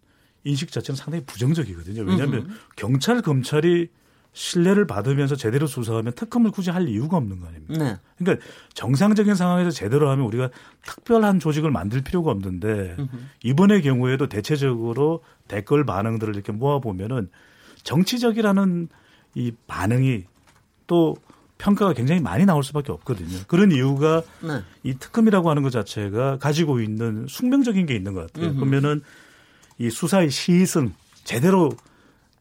인식 0.45 0.71
자체는 0.71 0.97
상당히 0.97 1.25
부정적이거든요. 1.25 2.03
왜냐하면 2.03 2.43
음흠. 2.43 2.55
경찰 2.77 3.23
검찰이 3.23 3.88
신뢰를 4.35 4.87
받으면서 4.87 5.37
제대로 5.37 5.67
수사하면 5.67 6.15
특검을 6.15 6.51
굳이 6.51 6.71
할 6.71 6.88
이유가 6.88 7.19
없는 7.19 7.41
거 7.41 7.49
아닙니까? 7.49 7.85
네. 7.85 7.97
그러니까 8.17 8.47
정상적인 8.73 9.35
상황에서 9.35 9.71
제대로 9.71 10.09
하면 10.11 10.25
우리가 10.25 10.49
특별한 10.87 11.38
조직을 11.38 11.71
만들 11.71 12.03
필요가 12.03 12.31
없는데 12.31 12.97
음흠. 12.99 13.17
이번의 13.45 13.83
경우에도 13.83 14.29
대체적으로 14.29 15.23
댓글 15.48 15.85
반응들을 15.85 16.35
이렇게 16.35 16.52
모아보면은 16.52 17.31
정치적이라는 17.83 18.88
이 19.35 19.52
반응이 19.66 20.24
또 20.87 21.16
평가가 21.59 21.92
굉장히 21.92 22.20
많이 22.20 22.44
나올 22.44 22.64
수밖에 22.64 22.90
없거든요. 22.92 23.38
그런 23.46 23.70
이유가 23.70 24.22
네. 24.40 24.62
이 24.83 24.94
특검이라고 24.94 25.48
하는 25.48 25.62
것 25.62 25.70
자체가 25.70 26.38
가지고 26.38 26.81
있는 26.81 27.26
숙명적인 27.28 27.87
게 27.87 27.94
있는 27.94 28.14
것 28.14 28.26
같아요. 28.33 28.50
음흠. 28.50 28.59
그러면은 28.59 29.02
이 29.78 29.88
수사의 29.90 30.31
시승 30.31 30.92
제대로 31.24 31.70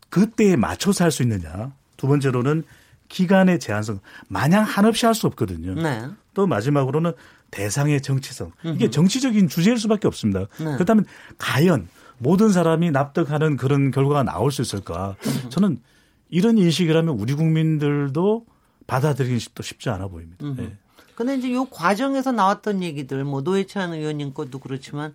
그때에 0.09 0.55
맞춰서 0.55 1.03
할 1.03 1.11
수 1.11 1.21
있느냐. 1.23 1.71
두 1.97 2.07
번째로는 2.07 2.63
기간의 3.09 3.59
제한성 3.59 3.99
마냥 4.27 4.63
한없이 4.63 5.05
할 5.05 5.13
수 5.13 5.27
없거든요. 5.27 5.75
네. 5.75 6.07
또 6.33 6.47
마지막으로는 6.47 7.11
대상의 7.51 8.01
정치성 8.01 8.51
이게 8.63 8.89
정치적인 8.89 9.49
주제일 9.49 9.77
수밖에 9.77 10.07
없습니다. 10.07 10.47
네. 10.57 10.73
그렇다면 10.73 11.05
과연 11.37 11.87
모든 12.21 12.49
사람이 12.49 12.91
납득하는 12.91 13.57
그런 13.57 13.89
결과가 13.89 14.23
나올 14.23 14.51
수 14.51 14.61
있을까? 14.61 15.15
저는 15.49 15.79
이런 16.29 16.57
인식이라면 16.57 17.19
우리 17.19 17.33
국민들도 17.33 18.45
받아들이기 18.85 19.39
쉽지 19.39 19.89
않아 19.89 20.07
보입니다. 20.07 20.45
음. 20.45 20.55
네. 20.57 20.77
근데 21.15 21.35
이제 21.35 21.53
요 21.53 21.65
과정에서 21.65 22.31
나왔던 22.31 22.83
얘기들 22.83 23.23
뭐 23.23 23.41
노회찬 23.41 23.93
의원님 23.93 24.33
것도 24.33 24.59
그렇지만 24.59 25.13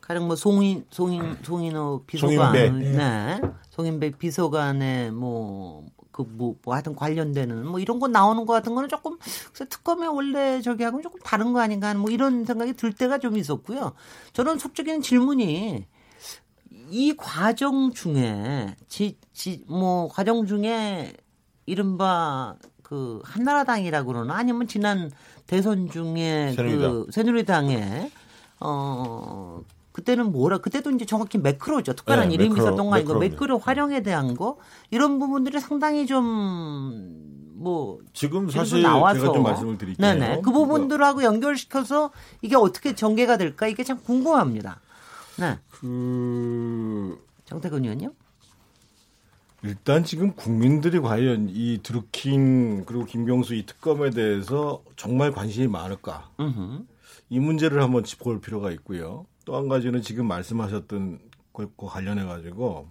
가령 0.00 0.26
뭐 0.26 0.36
송인 0.36 0.84
송인 0.90 1.38
송인호 1.42 2.04
비서관 2.06 2.54
송인배. 2.54 2.90
네. 2.90 3.40
송인배 3.70 4.10
비서관의 4.18 5.12
뭐 5.12 5.86
그뭐 6.12 6.56
뭐 6.62 6.74
하여튼 6.74 6.94
관련되는 6.94 7.66
뭐 7.66 7.80
이런 7.80 7.98
거 7.98 8.06
나오는 8.06 8.44
거 8.46 8.52
같은 8.52 8.74
거는 8.74 8.88
조금 8.88 9.16
그래서 9.52 9.64
특검의 9.68 10.08
원래 10.08 10.60
저기하고는 10.60 11.02
조금 11.02 11.20
다른 11.20 11.52
거 11.52 11.60
아닌가 11.60 11.88
하는 11.88 12.00
뭐 12.00 12.10
이런 12.10 12.44
생각이 12.44 12.74
들 12.74 12.92
때가 12.92 13.18
좀 13.18 13.36
있었고요. 13.36 13.92
저는 14.32 14.58
속적인 14.58 15.02
질문이 15.02 15.86
이 16.94 17.12
과정 17.16 17.92
중에 17.92 18.76
지, 18.86 19.18
지, 19.32 19.64
뭐 19.66 20.06
과정 20.06 20.46
중에 20.46 21.12
이른바 21.66 22.54
그 22.84 23.20
한나라당이라고 23.24 24.12
그러나 24.12 24.36
아니면 24.36 24.68
지난 24.68 25.10
대선 25.48 25.90
중에 25.90 26.52
새누리당. 26.54 26.92
그 26.92 27.06
새누리당에 27.10 28.12
어 28.60 29.60
그때는 29.90 30.30
뭐라 30.30 30.58
그때도 30.58 30.92
이제 30.92 31.04
정확히 31.04 31.36
매크로죠. 31.38 31.94
특별한 31.94 32.28
네, 32.28 32.34
이름이 32.34 32.60
있었던 32.60 32.76
거 32.76 32.94
아니고 32.94 33.18
매크로 33.18 33.58
활용에 33.58 34.04
대한 34.04 34.36
거 34.36 34.58
이런 34.92 35.18
부분들이 35.18 35.58
상당히 35.58 36.06
좀 36.06 37.34
뭐 37.64 37.98
지금 38.12 38.50
사실 38.50 38.82
나와서 38.82 39.20
제가 39.20 39.32
좀 39.32 39.42
말씀을 39.42 39.78
드릴게요. 39.78 40.06
네네 40.06 40.42
그 40.42 40.50
부분들하고 40.50 41.22
연결시켜서 41.22 42.10
이게 42.42 42.56
어떻게 42.56 42.94
전개가 42.94 43.38
될까 43.38 43.66
이게 43.66 43.82
참 43.84 43.98
궁금합니다. 44.04 44.80
네. 45.38 45.58
그 45.70 47.18
정태근 47.44 47.84
의원요? 47.84 48.12
일단 49.62 50.04
지금 50.04 50.32
국민들이 50.34 51.00
과연 51.00 51.48
이 51.50 51.80
드루킹 51.82 52.84
그리고 52.84 53.04
김경수 53.04 53.54
이 53.54 53.64
특검에 53.64 54.10
대해서 54.10 54.82
정말 54.96 55.32
관심이 55.32 55.68
많을까? 55.68 56.30
으흠. 56.38 56.86
이 57.30 57.40
문제를 57.40 57.82
한번 57.82 58.04
짚어볼 58.04 58.40
필요가 58.40 58.70
있고요. 58.72 59.26
또 59.46 59.56
한 59.56 59.68
가지는 59.68 60.02
지금 60.02 60.26
말씀하셨던 60.26 61.18
것과 61.52 61.86
관련해 61.86 62.24
가지고 62.24 62.88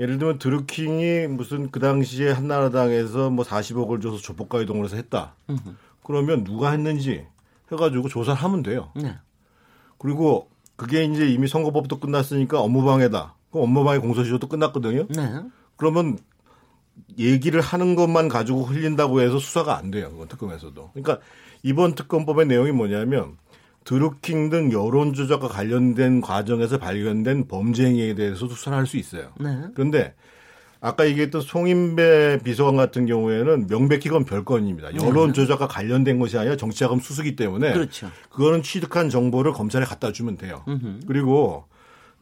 예를 0.00 0.18
들면 0.18 0.38
드루킹이 0.38 1.28
무슨 1.28 1.70
그 1.70 1.78
당시에 1.80 2.30
한나라당에서 2.32 3.30
뭐 3.30 3.44
40억을 3.44 4.02
줘서 4.02 4.18
조폭가 4.18 4.60
이동을 4.62 4.84
해서 4.86 4.96
했다. 4.96 5.34
으흠. 5.50 5.76
그러면 6.02 6.44
누가 6.44 6.70
했는지 6.70 7.26
해가지고 7.72 8.08
조사를 8.08 8.40
하면 8.42 8.62
돼요. 8.62 8.90
네. 8.96 9.16
그리고 9.98 10.48
그게 10.76 11.04
이제 11.04 11.28
이미 11.28 11.48
선거법도 11.48 12.00
끝났으니까 12.00 12.60
업무방해다. 12.60 13.34
그럼 13.50 13.64
업무방해 13.64 13.98
공소시효도 13.98 14.48
끝났거든요. 14.48 15.06
네. 15.08 15.40
그러면 15.76 16.18
얘기를 17.18 17.60
하는 17.60 17.94
것만 17.94 18.28
가지고 18.28 18.62
흘린다고 18.62 19.20
해서 19.20 19.38
수사가 19.38 19.76
안 19.76 19.90
돼요. 19.90 20.10
그건 20.10 20.28
특검에서도. 20.28 20.90
그러니까 20.92 21.18
이번 21.62 21.94
특검법의 21.94 22.46
내용이 22.46 22.72
뭐냐면 22.72 23.36
드루킹 23.84 24.50
등 24.50 24.72
여론 24.72 25.12
조작과 25.12 25.48
관련된 25.48 26.20
과정에서 26.20 26.78
발견된 26.78 27.48
범죄 27.48 27.86
행위에 27.86 28.14
대해서도 28.14 28.54
수사를 28.54 28.76
할 28.78 28.86
수 28.86 28.96
있어요. 28.96 29.32
네. 29.38 29.66
그런데 29.74 30.14
아까 30.84 31.06
얘기했던 31.06 31.40
송인배 31.40 32.40
비서관 32.44 32.76
같은 32.76 33.06
경우에는 33.06 33.68
명백히 33.68 34.10
건 34.10 34.26
별건입니다. 34.26 34.94
여론 34.96 35.28
네. 35.28 35.32
조작과 35.32 35.66
관련된 35.66 36.18
것이 36.18 36.36
아니라 36.36 36.56
정치자금 36.56 37.00
수수기 37.00 37.36
때문에 37.36 37.72
그렇죠. 37.72 38.10
그거는 38.28 38.62
취득한 38.62 39.08
정보를 39.08 39.52
검찰에 39.52 39.86
갖다 39.86 40.12
주면 40.12 40.36
돼요. 40.36 40.62
으흠. 40.68 41.00
그리고 41.06 41.64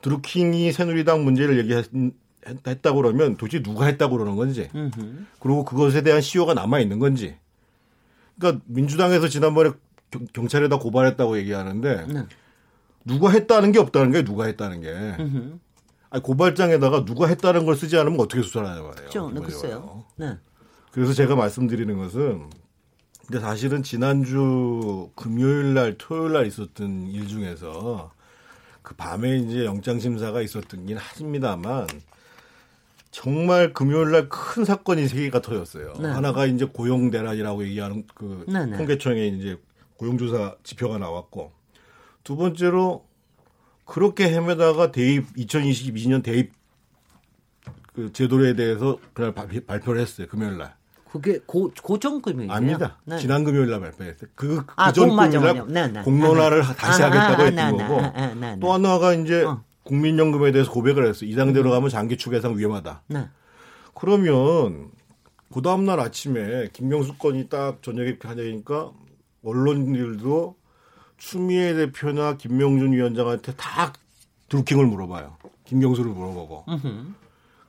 드루킹이 0.01 0.71
새누리당 0.71 1.25
문제를 1.25 1.59
얘기했다고 1.59 3.03
그러면 3.03 3.37
도대체 3.37 3.65
누가 3.65 3.87
했다고 3.87 4.17
그러는 4.17 4.37
건지 4.37 4.69
으흠. 4.73 5.27
그리고 5.41 5.65
그것에 5.65 6.03
대한 6.03 6.21
시효가 6.21 6.55
남아 6.55 6.79
있는 6.79 7.01
건지 7.01 7.35
그러니까 8.39 8.63
민주당에서 8.67 9.27
지난번에 9.27 9.71
경찰에다 10.33 10.79
고발했다고 10.79 11.37
얘기하는데 11.39 12.07
네. 12.07 12.23
누가 13.05 13.31
했다는 13.31 13.73
게 13.73 13.81
없다는 13.81 14.13
게 14.13 14.23
누가 14.23 14.45
했다는 14.45 14.83
게 14.83 14.89
으흠. 14.89 15.61
아니, 16.13 16.23
고발장에다가 16.23 17.07
누가 17.07 17.27
했다는 17.27 17.65
걸 17.65 17.75
쓰지 17.75 17.97
않으면 17.97 18.21
어떻게 18.21 18.43
수사를 18.43 18.69
하냐 18.69 18.83
말이에요. 18.83 18.95
그렇죠. 18.95 19.31
네, 19.31 19.41
글쎄요. 19.41 20.05
네. 20.17 20.37
그래서 20.91 21.15
제가 21.15 21.35
말씀드리는 21.37 21.97
것은 21.97 22.51
근데 23.27 23.41
사실은 23.41 23.83
지난주 23.83 25.09
금요일 25.15 25.73
날 25.73 25.97
토요일 25.97 26.33
날 26.35 26.47
있었던 26.47 27.07
일 27.07 27.29
중에서 27.29 28.13
그 28.83 28.95
밤에 28.95 29.39
이제 29.39 29.65
영장 29.65 29.99
심사가 30.01 30.43
있었던 30.43 30.85
긴 30.85 30.99
합니다만 30.99 31.87
정말 33.11 33.73
금요일 33.73 34.11
날 34.11 34.29
큰 34.29 34.67
사건이 34.67 35.09
세 35.09 35.17
개가 35.17 35.41
터졌어요. 35.41 35.95
네. 35.99 36.09
하나가 36.09 36.45
이제 36.45 36.67
고용 36.67 37.11
대란이라고 37.11 37.65
얘기하는 37.65 38.07
그 38.15 38.45
네, 38.49 38.67
네. 38.67 38.77
통계청에 38.77 39.29
이제 39.29 39.59
고용조사 39.97 40.57
지표가 40.63 40.99
나왔고 40.99 41.53
두 42.23 42.37
번째로 42.37 43.07
그렇게 43.85 44.29
헤매다가 44.29 44.93
대입 44.93 45.35
2022년 45.35 46.23
대입 46.23 46.53
그 47.95 48.13
제도에 48.13 48.55
대해서 48.55 48.99
그날 49.13 49.35
발표를 49.35 50.01
했어요 50.01 50.27
금요일 50.29 50.59
날. 50.59 50.75
그게 51.11 51.41
고, 51.45 51.71
고정 51.83 52.23
금요일 52.23 52.51
아닙니다. 52.51 52.99
네. 53.05 53.19
지난 53.19 53.45
금요일 53.45 53.69
날 53.69 53.81
발표했어요. 53.81 54.31
그, 54.35 54.65
아, 54.77 54.89
그전 54.89 55.11
금요일 55.11 55.41
날 55.41 55.67
네, 55.69 55.89
네. 55.89 56.03
공론화를 56.03 56.63
아, 56.63 56.73
다시 56.75 57.03
아, 57.03 57.07
하겠다고 57.07 57.43
아, 57.43 57.45
했던 57.45 57.81
아, 57.81 57.87
거고. 57.87 58.01
아, 58.01 58.11
네, 58.29 58.35
네. 58.35 58.59
또 58.61 58.73
하나가 58.73 59.13
이제 59.13 59.45
어. 59.45 59.63
국민연금에 59.83 60.53
대해서 60.53 60.71
고백을 60.71 61.07
했어요. 61.07 61.29
이 61.29 61.35
상대로 61.35 61.69
음. 61.69 61.75
가면 61.75 61.91
장기축 61.91 62.33
예상 62.33 62.57
위험하다. 62.57 63.03
네. 63.09 63.29
그러면 63.95 64.91
그 65.53 65.61
다음날 65.61 66.01
아침에 66.01 66.71
김명수 66.73 67.19
건이 67.19 67.51
딱 67.51 67.83
저녁에 67.83 68.17
하니까 68.23 68.91
언론들도 69.45 70.57
추미애 71.23 71.73
대표나 71.75 72.37
김명준 72.37 72.93
위원장한테 72.93 73.53
다 73.55 73.93
드루킹을 74.49 74.87
물어봐요. 74.87 75.37
김경수를 75.65 76.11
물어보고. 76.11 76.65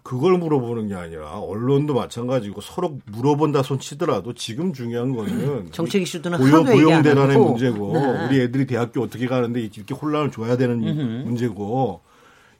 그걸 0.01 0.37
물어보는 0.37 0.89
게 0.89 0.95
아니라 0.95 1.39
언론도 1.39 1.93
마찬가지고 1.93 2.59
서로 2.59 2.99
물어본다 3.05 3.63
손 3.63 3.79
치더라도 3.79 4.33
지금 4.33 4.73
중요한 4.73 5.15
거는 5.15 5.71
정책 5.71 6.01
이슈들은 6.01 6.39
고용, 6.39 6.65
고용 6.65 7.01
대란의 7.03 7.37
문제고 7.37 7.93
네. 7.93 8.25
우리 8.25 8.41
애들이 8.41 8.65
대학교 8.65 9.01
어떻게 9.01 9.27
가는데 9.27 9.61
이렇게 9.61 9.93
혼란을 9.93 10.31
줘야 10.31 10.57
되는 10.57 10.83
음흠. 10.83 11.23
문제고 11.25 12.01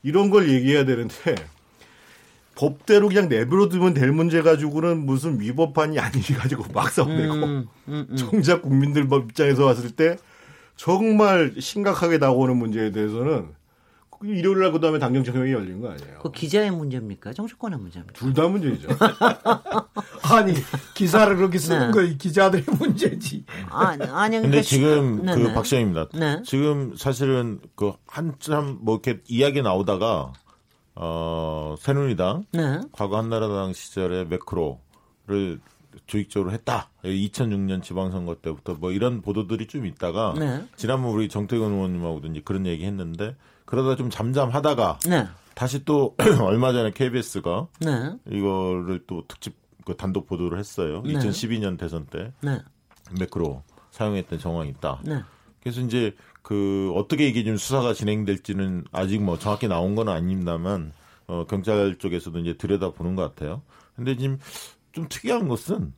이런 0.04 0.30
걸 0.30 0.50
얘기해야 0.50 0.86
되는데 0.86 1.36
법대로 2.56 3.10
그냥 3.10 3.28
내버려 3.28 3.68
두면 3.68 3.94
될 3.94 4.14
문제 4.14 4.42
가지고는 4.42 5.06
무슨 5.06 5.42
위법한이 5.42 6.00
아니지 6.00 6.36
가지고 6.36 6.64
막 6.72 6.92
싸우내고 6.92 7.34
음, 7.34 7.68
음, 7.90 8.08
음. 8.10 8.16
정작 8.16 8.62
국민들 8.62 9.06
입장에서 9.12 9.66
봤을 9.66 9.92
때 9.92 10.16
정말 10.76 11.54
심각하게 11.60 12.18
나오는 12.18 12.56
문제에 12.58 12.92
대해서는 12.92 13.50
일요일 14.26 14.60
날 14.62 14.72
그다음에 14.72 15.00
당정청명이 15.00 15.52
열린 15.52 15.82
거 15.82 15.92
아니에요? 15.92 16.20
그 16.20 16.32
기자의 16.32 16.72
문제입니까? 16.72 17.34
정치권의 17.34 17.78
문제입니까? 17.78 18.14
둘 18.14 18.34
다 18.34 18.48
문제죠. 18.48 18.88
아니 20.32 20.54
기사를 20.94 21.36
그렇게 21.36 21.58
쓰는 21.58 21.92
네. 21.92 22.10
거 22.10 22.16
기자들의 22.18 22.64
문제지. 22.80 23.44
아니 23.70 24.04
아니 24.06 24.40
근데 24.40 24.62
지금 24.62 25.26
네, 25.26 25.34
그 25.36 25.40
네. 25.40 25.54
박시영입니다. 25.54 26.08
네. 26.14 26.42
지금 26.46 26.96
사실은 26.96 27.60
그 27.76 27.92
한참 28.08 28.78
뭐 28.82 28.96
이렇게 29.04 29.22
이야기 29.28 29.62
나오다가 29.62 30.32
어 30.96 31.76
새누리당 31.80 32.46
네. 32.54 32.80
과거 32.94 33.18
한나라당 33.18 33.74
시절에 33.74 34.24
매크로를 34.24 35.60
조직적으로 36.08 36.52
했다. 36.52 36.90
2006년 37.04 37.82
지방선거 37.82 38.36
때부터 38.36 38.76
뭐 38.76 38.92
이런 38.92 39.22
보도들이 39.22 39.68
좀 39.68 39.86
있다가 39.86 40.34
네. 40.38 40.66
지난번 40.76 41.12
우리 41.12 41.30
정태근 41.30 41.72
의원님하고도 41.72 42.28
이제 42.28 42.42
그런 42.44 42.66
얘기 42.66 42.86
했는데 42.86 43.36
그러다 43.66 43.96
좀 43.96 44.10
잠잠하다가 44.10 45.00
네. 45.10 45.28
다시 45.56 45.86
또 45.86 46.16
얼마 46.42 46.74
전에 46.74 46.92
KBS가 46.92 47.68
네. 47.80 48.16
이거를 48.30 49.04
또 49.08 49.24
특집 49.28 49.56
그 49.86 49.96
단독 49.96 50.28
보도를 50.28 50.58
했어요. 50.60 51.04
2012년 51.04 51.78
대선 51.78 52.06
때 52.06 52.32
매크로 53.20 53.64
사용했던 53.92 54.40
정황이 54.40 54.70
있다. 54.70 55.02
네. 55.04 55.22
그래서 55.62 55.82
이제 55.82 56.16
그 56.42 56.92
어떻게 56.96 57.28
이게 57.28 57.44
좀 57.44 57.58
수사가 57.58 57.94
진행될지는 57.94 58.86
아직 58.92 59.22
뭐 59.22 59.38
정확히 59.38 59.68
나온 59.68 59.96
건 59.96 60.10
아닙니다만 60.10 60.92
어 61.28 61.46
경찰 61.48 61.96
쪽에서도 61.98 62.38
이제 62.40 62.54
들여다 62.58 62.92
보는 62.92 63.16
것 63.16 63.24
같아요. 63.24 63.62
근데 63.96 64.18
지금 64.18 64.40
좀 64.94 65.08
특이한 65.10 65.48
것은 65.50 65.92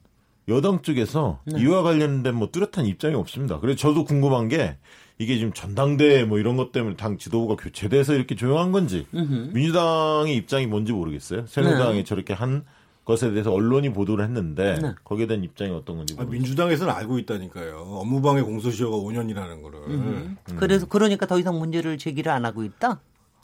여당 0.48 0.82
쪽에서 0.82 1.40
네. 1.46 1.62
이와 1.62 1.84
관련된 1.84 2.34
뭐 2.34 2.50
뚜렷한 2.52 2.86
입장이 2.86 3.14
없습니다. 3.16 3.60
그래서 3.60 3.78
저도 3.78 4.06
궁금한 4.06 4.48
게 4.48 4.78
이게 5.18 5.38
지금 5.38 5.54
전당대 5.54 6.24
뭐 6.24 6.40
이런 6.40 6.56
것 6.58 6.72
때문에 6.72 6.96
당 6.96 7.18
지도부가 7.18 7.62
교체돼서 7.62 8.14
이렇게 8.16 8.36
조용한 8.36 8.72
건지 8.72 9.06
으흠. 9.14 9.52
민주당의 9.54 10.36
입장이 10.36 10.68
뭔지 10.68 10.92
모르겠어요. 10.92 11.46
새누리당이 11.48 11.98
네. 11.98 12.04
저렇게 12.04 12.34
한 12.34 12.66
것에 13.06 13.32
대해서 13.32 13.52
언론이 13.52 13.94
보도를 13.94 14.24
했는데 14.26 14.80
네. 14.82 14.94
거기에 15.04 15.28
대한 15.28 15.44
입장이 15.44 15.72
어떤 15.72 15.98
건지 15.98 16.14
모르겠어요. 16.14 16.30
아, 16.30 16.32
민주당에서는 16.32 16.94
알고 16.94 17.20
있다니까요. 17.20 17.78
업무방해 17.78 18.42
공소시효가 18.42 18.98
5년이라는 18.98 19.62
거를. 19.62 19.80
음. 19.88 20.38
그래서 20.58 20.88
그러니까 20.88 21.26
더 21.26 21.40
이상 21.40 21.58
문제를 21.60 21.98
제기를 21.98 22.32
안 22.32 22.46
하고 22.46 22.64
있다. 22.64 23.00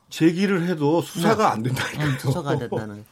제기를 0.10 0.68
해도 0.68 1.02
수사가 1.02 1.48
네. 1.48 1.52
안 1.54 1.64
된다니까요. 1.64 2.08
음, 2.08 2.20
수사가 2.20 2.58
된다는. 2.58 3.06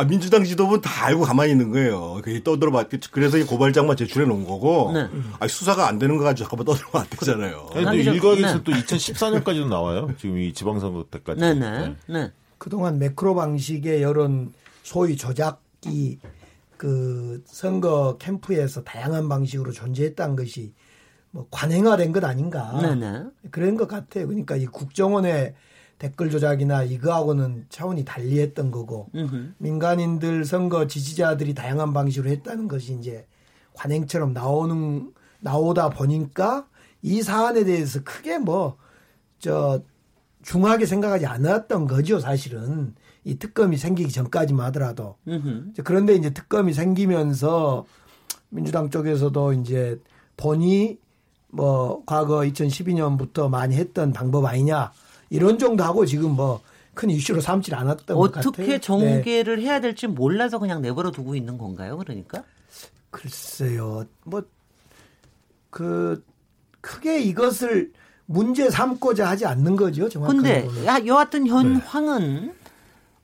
아, 0.00 0.04
민주당 0.04 0.44
지도부는 0.44 0.80
다 0.80 1.04
알고 1.04 1.24
가만히 1.24 1.52
있는 1.52 1.70
거예요. 1.70 2.20
그게 2.24 2.42
떠들어봤, 2.42 2.88
그래서 3.10 3.36
이 3.36 3.44
고발장만 3.44 3.98
제출해 3.98 4.26
놓은 4.26 4.46
거고, 4.46 4.92
네. 4.94 5.06
아 5.38 5.46
수사가 5.46 5.88
안 5.88 5.98
되는 5.98 6.16
거 6.16 6.24
가지고 6.24 6.48
잠깐만 6.48 6.64
떠들면 6.64 7.02
안 7.02 7.06
되잖아요. 7.10 7.66
근데 7.70 7.96
일각에서 7.98 8.54
네. 8.54 8.64
또 8.64 8.72
2014년까지도 8.72 9.68
나와요. 9.68 10.08
지금 10.18 10.38
이 10.38 10.54
지방선거 10.54 11.04
때까지. 11.10 11.40
네네. 11.40 11.70
네. 11.70 11.96
네. 12.06 12.32
그동안 12.56 12.98
매크로 12.98 13.34
방식의 13.34 14.02
여론 14.02 14.54
소위 14.82 15.18
조작이 15.18 16.18
그 16.78 17.42
선거 17.44 18.16
캠프에서 18.18 18.82
다양한 18.82 19.28
방식으로 19.28 19.72
존재했다는 19.72 20.34
것이 20.34 20.72
뭐 21.30 21.46
관행화된 21.50 22.12
것 22.12 22.24
아닌가. 22.24 22.78
네네. 22.80 23.24
그런 23.50 23.76
것 23.76 23.86
같아요. 23.86 24.26
그러니까 24.28 24.56
이 24.56 24.64
국정원의 24.64 25.54
댓글 26.00 26.30
조작이나 26.30 26.82
이거하고는 26.82 27.66
차원이 27.68 28.04
달리했던 28.04 28.72
거고 28.72 29.08
으흠. 29.14 29.54
민간인들 29.58 30.44
선거 30.44 30.88
지지자들이 30.88 31.54
다양한 31.54 31.92
방식으로 31.92 32.28
했다는 32.30 32.66
것이 32.66 32.94
이제 32.94 33.28
관행처럼 33.74 34.32
나오는 34.32 35.12
나오다 35.38 35.90
보니까 35.90 36.66
이 37.02 37.22
사안에 37.22 37.62
대해서 37.62 38.00
크게 38.02 38.38
뭐 38.38 38.76
저 39.40 39.80
중하게 40.42 40.86
생각하지 40.86 41.26
않았던 41.26 41.86
거죠 41.86 42.20
사실은 42.20 42.94
이 43.24 43.38
특검이 43.38 43.76
생기기 43.76 44.10
전까지만 44.12 44.66
하더라도 44.66 45.16
으흠. 45.26 45.74
그런데 45.84 46.14
이제 46.14 46.30
특검이 46.30 46.72
생기면서 46.72 47.84
민주당 48.50 48.90
쪽에서도 48.90 49.52
이제 49.54 50.00
본이 50.36 50.98
뭐 51.48 52.02
과거 52.06 52.38
2012년부터 52.40 53.48
많이 53.48 53.74
했던 53.76 54.12
방법 54.12 54.46
아니냐 54.46 54.92
이런 55.30 55.58
정도 55.58 55.82
하고 55.84 56.04
지금 56.04 56.32
뭐 56.36 56.60
큰 56.94 57.08
이슈로 57.08 57.40
삼지 57.40 57.74
않았던 57.74 58.16
것 58.16 58.32
같아요. 58.32 58.48
어떻게 58.48 58.78
정계를 58.78 59.56
네. 59.56 59.62
해야 59.62 59.80
될지 59.80 60.06
몰라서 60.06 60.58
그냥 60.58 60.82
내버려 60.82 61.10
두고 61.10 61.34
있는 61.34 61.56
건가요? 61.56 61.96
그러니까? 61.96 62.42
글쎄요. 63.10 64.04
뭐 64.24 64.42
그 65.70 66.24
크게 66.80 67.20
이것을 67.20 67.92
문제 68.26 68.68
삼고자 68.70 69.28
하지 69.28 69.46
않는 69.46 69.76
거죠. 69.76 70.08
정확하게. 70.08 70.66
근데 70.66 71.06
여하튼 71.06 71.46
현황은 71.46 72.46
네. 72.46 72.54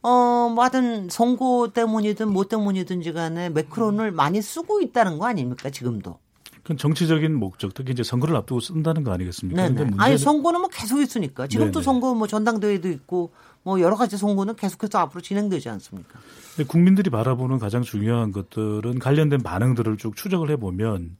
어, 0.03 0.49
뭐 0.55 0.63
하여튼 0.63 1.09
선거 1.11 1.71
때문이든 1.75 2.29
뭐 2.29 2.47
때문이든지 2.47 3.13
간에 3.13 3.49
매크론을 3.51 4.13
많이 4.13 4.41
쓰고 4.41 4.81
있다는 4.81 5.19
거 5.19 5.27
아닙니까, 5.27 5.71
지금도? 5.71 6.19
그건 6.67 6.79
정치적인 6.79 7.33
목적, 7.33 7.75
특히 7.75 7.93
이제 7.93 8.03
선거를 8.03 8.35
앞두고 8.35 8.59
쓴다는 8.59 9.05
거 9.05 9.13
아니겠습니까? 9.13 9.63
네네. 9.63 9.75
문제는... 9.75 10.01
아니, 10.01 10.19
선거는 10.19 10.63
뭐 10.63 10.69
계속 10.69 11.01
있으니까. 11.01 11.47
지금도 11.47 11.75
네네. 11.75 11.85
선거 11.85 12.13
뭐 12.13 12.27
전당대회도 12.27 12.89
있고 12.89 13.31
뭐 13.63 13.81
여러 13.81 13.95
가지 13.95 14.17
선거는 14.17 14.57
계속해서 14.57 14.99
앞으로 14.99 15.21
진행되지 15.21 15.69
않습니까? 15.69 16.19
국민들이 16.67 17.09
바라보는 17.09 17.61
가장 17.61 17.83
중요한 17.83 18.33
것들은 18.33 18.99
관련된 18.99 19.45
반응들을 19.45 19.97
쭉 19.99 20.17
추적을 20.17 20.51
해보면 20.51 21.17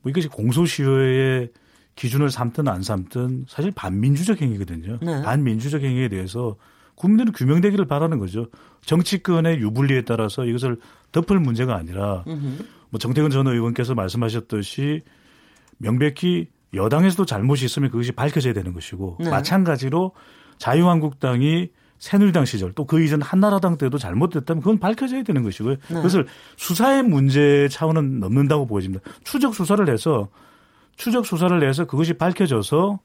뭐 0.00 0.10
이것이 0.10 0.28
공소시효의 0.28 1.50
기준을 1.94 2.30
삼든 2.30 2.68
안 2.68 2.82
삼든 2.82 3.44
사실 3.48 3.70
반민주적 3.70 4.40
행위거든요. 4.40 4.98
네. 5.02 5.20
반민주적 5.20 5.82
행위에 5.82 6.08
대해서 6.08 6.56
국민들은 6.94 7.34
규명되기를 7.34 7.84
바라는 7.84 8.18
거죠. 8.18 8.46
정치권의 8.86 9.58
유불리에 9.58 10.02
따라서 10.06 10.46
이것을 10.46 10.78
덮을 11.12 11.38
문제가 11.38 11.76
아니라 11.76 12.24
뭐 12.90 12.98
정태근 12.98 13.30
전 13.30 13.46
의원께서 13.46 13.94
말씀하셨듯이 13.94 15.02
명백히 15.78 16.48
여당에서도 16.74 17.24
잘못이 17.24 17.64
있으면 17.64 17.90
그것이 17.90 18.12
밝혀져야 18.12 18.52
되는 18.52 18.72
것이고 18.72 19.18
네. 19.20 19.30
마찬가지로 19.30 20.12
자유한국당이 20.58 21.70
새누리당 21.98 22.44
시절 22.44 22.72
또 22.72 22.84
그 22.84 23.02
이전 23.02 23.20
한나라당 23.22 23.76
때도 23.76 23.98
잘못됐다면 23.98 24.62
그건 24.62 24.78
밝혀져야 24.78 25.22
되는 25.24 25.42
것이고요. 25.42 25.76
네. 25.88 25.94
그것을 25.94 26.26
수사의 26.56 27.02
문제 27.02 27.68
차원은 27.68 28.20
넘는다고 28.20 28.66
보여집니다. 28.66 29.04
추적 29.24 29.54
수사를 29.54 29.88
해서 29.88 30.28
추적 30.96 31.26
수사를 31.26 31.68
해서 31.68 31.86
그것이 31.86 32.14
밝혀져서 32.14 32.98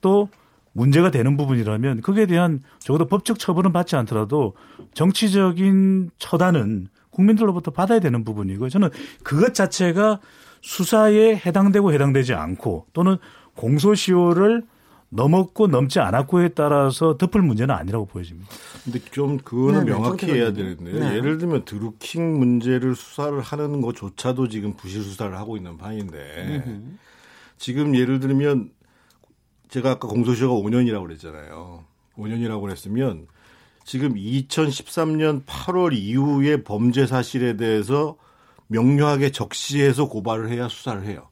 또 0.00 0.28
문제가 0.72 1.10
되는 1.10 1.36
부분이라면 1.36 2.00
그에 2.02 2.26
대한 2.26 2.60
적어도 2.80 3.06
법적 3.06 3.38
처벌은 3.38 3.72
받지 3.72 3.96
않더라도 3.96 4.54
정치적인 4.94 6.10
처단은 6.18 6.88
국민들로부터 7.14 7.70
받아야 7.70 8.00
되는 8.00 8.24
부분이고 8.24 8.68
저는 8.68 8.90
그것 9.22 9.54
자체가 9.54 10.20
수사에 10.60 11.36
해당되고 11.36 11.92
해당되지 11.92 12.34
않고 12.34 12.86
또는 12.92 13.16
공소시효를 13.54 14.62
넘었고 15.10 15.68
넘지 15.68 16.00
않았고에 16.00 16.48
따라서 16.48 17.16
덮을 17.16 17.40
문제는 17.40 17.72
아니라고 17.72 18.06
보여집니다. 18.06 18.50
근데 18.82 18.98
좀 19.12 19.38
그거는 19.38 19.84
네, 19.84 19.84
네 19.84 19.90
명확히 19.92 20.26
해야 20.26 20.52
되는데요. 20.52 20.98
네. 20.98 21.16
예를 21.16 21.38
들면 21.38 21.64
드루킹 21.64 22.38
문제를 22.38 22.96
수사를 22.96 23.40
하는 23.40 23.80
것조차도 23.80 24.48
지금 24.48 24.74
부실 24.74 25.02
수사를 25.02 25.36
하고 25.36 25.56
있는 25.56 25.78
판인데 25.78 26.64
지금 27.58 27.94
예를 27.94 28.18
들면 28.18 28.70
제가 29.68 29.92
아까 29.92 30.08
공소시효가 30.08 30.54
5년이라고 30.54 31.02
그랬잖아요. 31.04 31.84
5년이라고 32.16 32.60
그랬으면 32.62 33.26
지금 33.84 34.14
2013년 34.14 35.44
8월 35.44 35.92
이후의 35.94 36.64
범죄 36.64 37.06
사실에 37.06 37.56
대해서 37.56 38.16
명료하게 38.68 39.30
적시해서 39.30 40.08
고발을 40.08 40.50
해야 40.50 40.68
수사를 40.68 41.04
해요. 41.04 41.28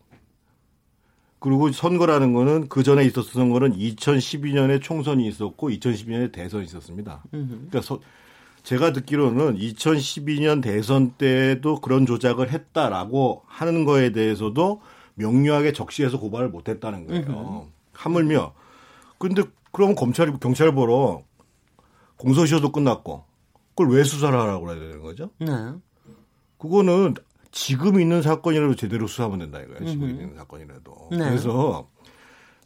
그리고 1.38 1.72
선거라는 1.72 2.34
거는 2.34 2.68
그 2.68 2.84
전에 2.84 3.04
있었던 3.04 3.24
선거는 3.24 3.76
2012년에 3.76 4.80
총선이 4.80 5.26
있었고 5.26 5.70
2012년에 5.70 6.30
대선이 6.30 6.64
있었습니다. 6.66 7.24
그러니까 7.30 7.80
서, 7.80 7.98
제가 8.62 8.92
듣기로는 8.92 9.56
2012년 9.56 10.62
대선 10.62 11.12
때도 11.12 11.80
그런 11.80 12.06
조작을 12.06 12.52
했다라고 12.52 13.42
하는 13.46 13.84
거에 13.84 14.12
대해서도 14.12 14.82
명료하게 15.14 15.72
적시해서 15.72 16.20
고발을 16.20 16.48
못 16.50 16.68
했다는 16.68 17.06
거예요. 17.08 17.24
하물며 17.92 18.54
근데 19.18 19.42
그럼 19.72 19.94
검찰이 19.96 20.32
경찰 20.40 20.72
보러 20.72 21.22
공소시효도 22.22 22.70
끝났고 22.72 23.24
그걸 23.70 23.90
왜 23.94 24.04
수사를 24.04 24.38
하라고 24.38 24.70
해야 24.70 24.78
되는 24.78 25.00
거죠? 25.00 25.30
네. 25.38 25.46
그거는 26.58 27.14
지금 27.50 28.00
있는 28.00 28.22
사건이라도 28.22 28.76
제대로 28.76 29.06
수사하면 29.06 29.40
된다 29.40 29.60
이거예요. 29.60 29.84
지금 29.86 30.10
있는 30.10 30.36
사건이라도. 30.36 31.08
네. 31.10 31.18
그래서 31.18 31.88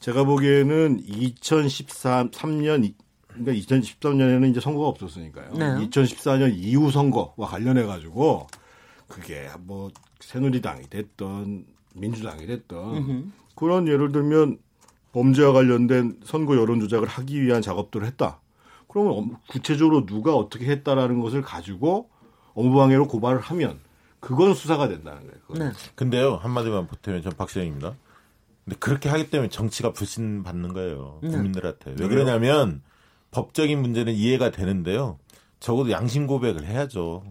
제가 0.01 0.25
보기에는 0.25 1.03
2013년 1.03 2.95
그러니까 3.29 3.53
2013년에는 3.53 4.51
이제 4.51 4.61
선거가 4.61 4.88
없었으니까요. 4.88 5.53
네. 5.55 5.88
2014년 5.88 6.55
이후 6.55 6.90
선거와 6.90 7.49
관련해 7.49 7.85
가지고 7.85 8.47
그게 9.09 9.49
뭐 9.61 9.90
새누리당이 10.21 10.90
됐던 10.90 11.66
민주당이 11.95 12.47
됐던 12.47 12.97
음흠. 12.97 13.25
그런 13.55 13.88
예를 13.88 14.12
들면 14.12 14.59
범죄와 15.12 15.53
관련된 15.53 16.21
선거 16.25 16.57
여론 16.57 16.81
조작을 16.81 17.09
하기 17.09 17.42
위한 17.42 17.62
작업들을 17.62 18.07
했다. 18.07 18.40
그러면 18.97 19.37
구체적으로 19.47 20.07
누가 20.07 20.35
어떻게 20.35 20.65
했다라는 20.71 21.21
것을 21.21 21.43
가지고 21.43 22.09
업무방해로 22.55 23.09
고발을 23.09 23.41
하면 23.41 23.79
그건 24.21 24.55
수사가 24.55 24.89
된다는 24.89 25.21
거예요. 25.27 25.71
네. 25.71 25.77
근데요 25.95 26.37
한마디만 26.37 26.87
보태면 26.87 27.21
전 27.21 27.35
박시영입니다. 27.37 27.95
근데 28.65 28.77
그렇게 28.79 29.11
하기 29.11 29.29
때문에 29.29 29.51
정치가 29.51 29.93
불신 29.93 30.43
받는 30.45 30.73
거예요 30.73 31.19
네. 31.23 31.29
국민들한테. 31.29 31.97
왜 32.01 32.09
그러냐면 32.09 32.83
법적인 33.33 33.83
문제는 33.83 34.15
이해가 34.15 34.51
되는데요. 34.51 35.19
적어도 35.61 35.91
양심 35.91 36.27
고백을 36.27 36.65
해야죠. 36.65 37.23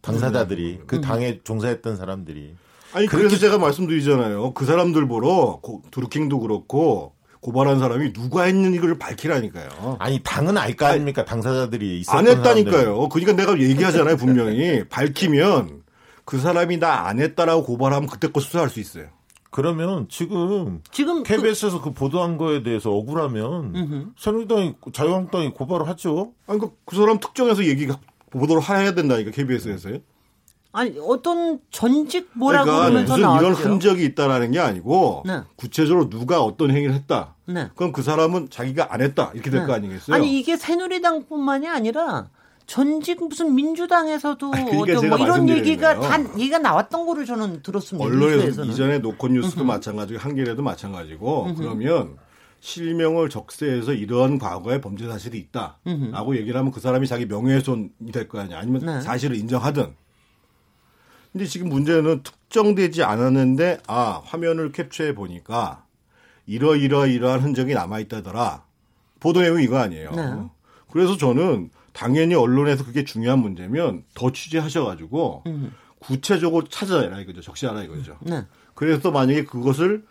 당사자들이 0.00 0.80
그 0.86 1.02
당에 1.02 1.42
종사했던 1.44 1.96
사람들이. 1.96 2.56
아니 2.94 3.06
그래서 3.06 3.36
제가 3.36 3.58
말씀드리잖아요. 3.58 4.54
그 4.54 4.64
사람들 4.64 5.06
보러 5.08 5.60
두루킹도 5.90 6.40
그렇고 6.40 7.12
고발한 7.42 7.80
사람이 7.80 8.12
누가 8.12 8.44
했는지를 8.44 8.98
밝히라니까요. 8.98 9.96
아니 9.98 10.20
당은 10.22 10.56
알 10.56 10.74
거 10.76 10.86
아닙니까 10.86 11.24
당사자들이 11.24 12.00
있었던 12.00 12.18
안 12.18 12.26
했다니까요. 12.28 12.72
사람들. 12.84 13.08
그러니까 13.10 13.32
내가 13.34 13.60
얘기하잖아요 13.60 14.16
분명히 14.16 14.84
밝히면 14.88 15.82
그 16.24 16.38
사람이 16.38 16.78
나 16.78 17.06
안 17.08 17.18
했다라고 17.20 17.64
고발하면 17.64 18.08
그때 18.08 18.28
거 18.28 18.40
수사할 18.40 18.70
수 18.70 18.78
있어요. 18.80 19.06
그러면 19.50 20.06
지금 20.08 20.80
지금 20.92 21.24
KBS에서 21.24 21.78
그, 21.82 21.90
그 21.90 21.92
보도한 21.94 22.38
거에 22.38 22.62
대해서 22.62 22.90
억울하면 22.90 24.12
새누리당이 24.16 24.74
자유한국당이 24.92 25.50
고발을 25.50 25.88
하죠. 25.88 26.32
아니 26.46 26.58
그, 26.60 26.70
그 26.86 26.96
사람 26.96 27.18
특정해서 27.18 27.64
얘기가 27.66 27.98
보도를 28.30 28.62
해야 28.62 28.94
된다니까 28.94 29.30
KBS에서 29.32 29.90
요. 29.92 29.98
아니 30.72 30.94
어떤 31.00 31.60
전직 31.70 32.30
뭐라고 32.32 32.64
그러니까 32.64 32.88
그러면서 32.88 33.12
무슨 33.14 33.22
나왔죠. 33.22 33.44
이런 33.44 33.54
흔적이 33.54 34.04
있다라는 34.06 34.50
게 34.52 34.58
아니고 34.58 35.22
네. 35.26 35.40
구체적으로 35.56 36.08
누가 36.08 36.42
어떤 36.42 36.70
행위를 36.70 36.94
했다. 36.94 37.34
네. 37.46 37.68
그럼 37.76 37.92
그 37.92 38.02
사람은 38.02 38.48
자기가 38.50 38.92
안 38.92 39.02
했다 39.02 39.30
이렇게 39.34 39.50
될거 39.50 39.66
네. 39.66 39.72
아니겠어요? 39.74 40.16
아니 40.16 40.38
이게 40.38 40.56
새누리당뿐만이 40.56 41.68
아니라 41.68 42.30
전직 42.66 43.22
무슨 43.22 43.54
민주당에서도 43.54 44.50
그러니까 44.50 45.08
뭐 45.08 45.18
이런 45.18 45.48
얘기가 45.48 46.00
다 46.00 46.18
얘기가 46.38 46.58
나왔던 46.58 47.04
거를 47.06 47.26
저는 47.26 47.62
들었습니다. 47.62 48.06
언론에서 48.08 48.64
이전에 48.64 48.98
노컷 49.00 49.30
뉴스도 49.32 49.64
마찬가지고 49.64 50.20
한겨레도 50.20 50.62
마찬가지고 50.62 51.54
그러면 51.56 52.16
실명을 52.60 53.28
적세해서 53.28 53.92
이런 53.92 54.38
과거의 54.38 54.80
범죄 54.80 55.06
사실이 55.08 55.36
있다라고 55.36 56.36
얘기를 56.36 56.58
하면 56.58 56.70
그 56.72 56.80
사람이 56.80 57.06
자기 57.08 57.26
명예훼손이 57.26 57.90
될 58.12 58.28
거 58.28 58.38
아니야 58.38 58.58
아니면 58.60 58.86
네. 58.86 59.00
사실을 59.02 59.36
인정하든 59.36 59.94
근데 61.32 61.46
지금 61.46 61.68
문제는 61.68 62.22
특정되지 62.22 63.02
않았는데 63.02 63.80
아 63.86 64.20
화면을 64.24 64.70
캡처해 64.70 65.14
보니까 65.14 65.84
이러이러 66.46 67.06
이러한 67.06 67.40
흔적이 67.40 67.74
남아 67.74 68.00
있다더라. 68.00 68.64
보도 69.20 69.40
내용이 69.40 69.64
이거 69.64 69.78
아니에요. 69.78 70.10
네. 70.12 70.22
그래서 70.90 71.16
저는 71.16 71.70
당연히 71.92 72.34
언론에서 72.34 72.84
그게 72.84 73.04
중요한 73.04 73.38
문제면 73.38 74.04
더 74.14 74.32
취재하셔가지고 74.32 75.44
음. 75.46 75.72
구체적으로 76.00 76.68
찾아내라 76.68 77.20
이거죠. 77.20 77.40
적시하라 77.40 77.82
이거죠. 77.84 78.18
네. 78.20 78.44
그래서 78.74 79.10
만약에 79.10 79.44
그것을 79.44 80.04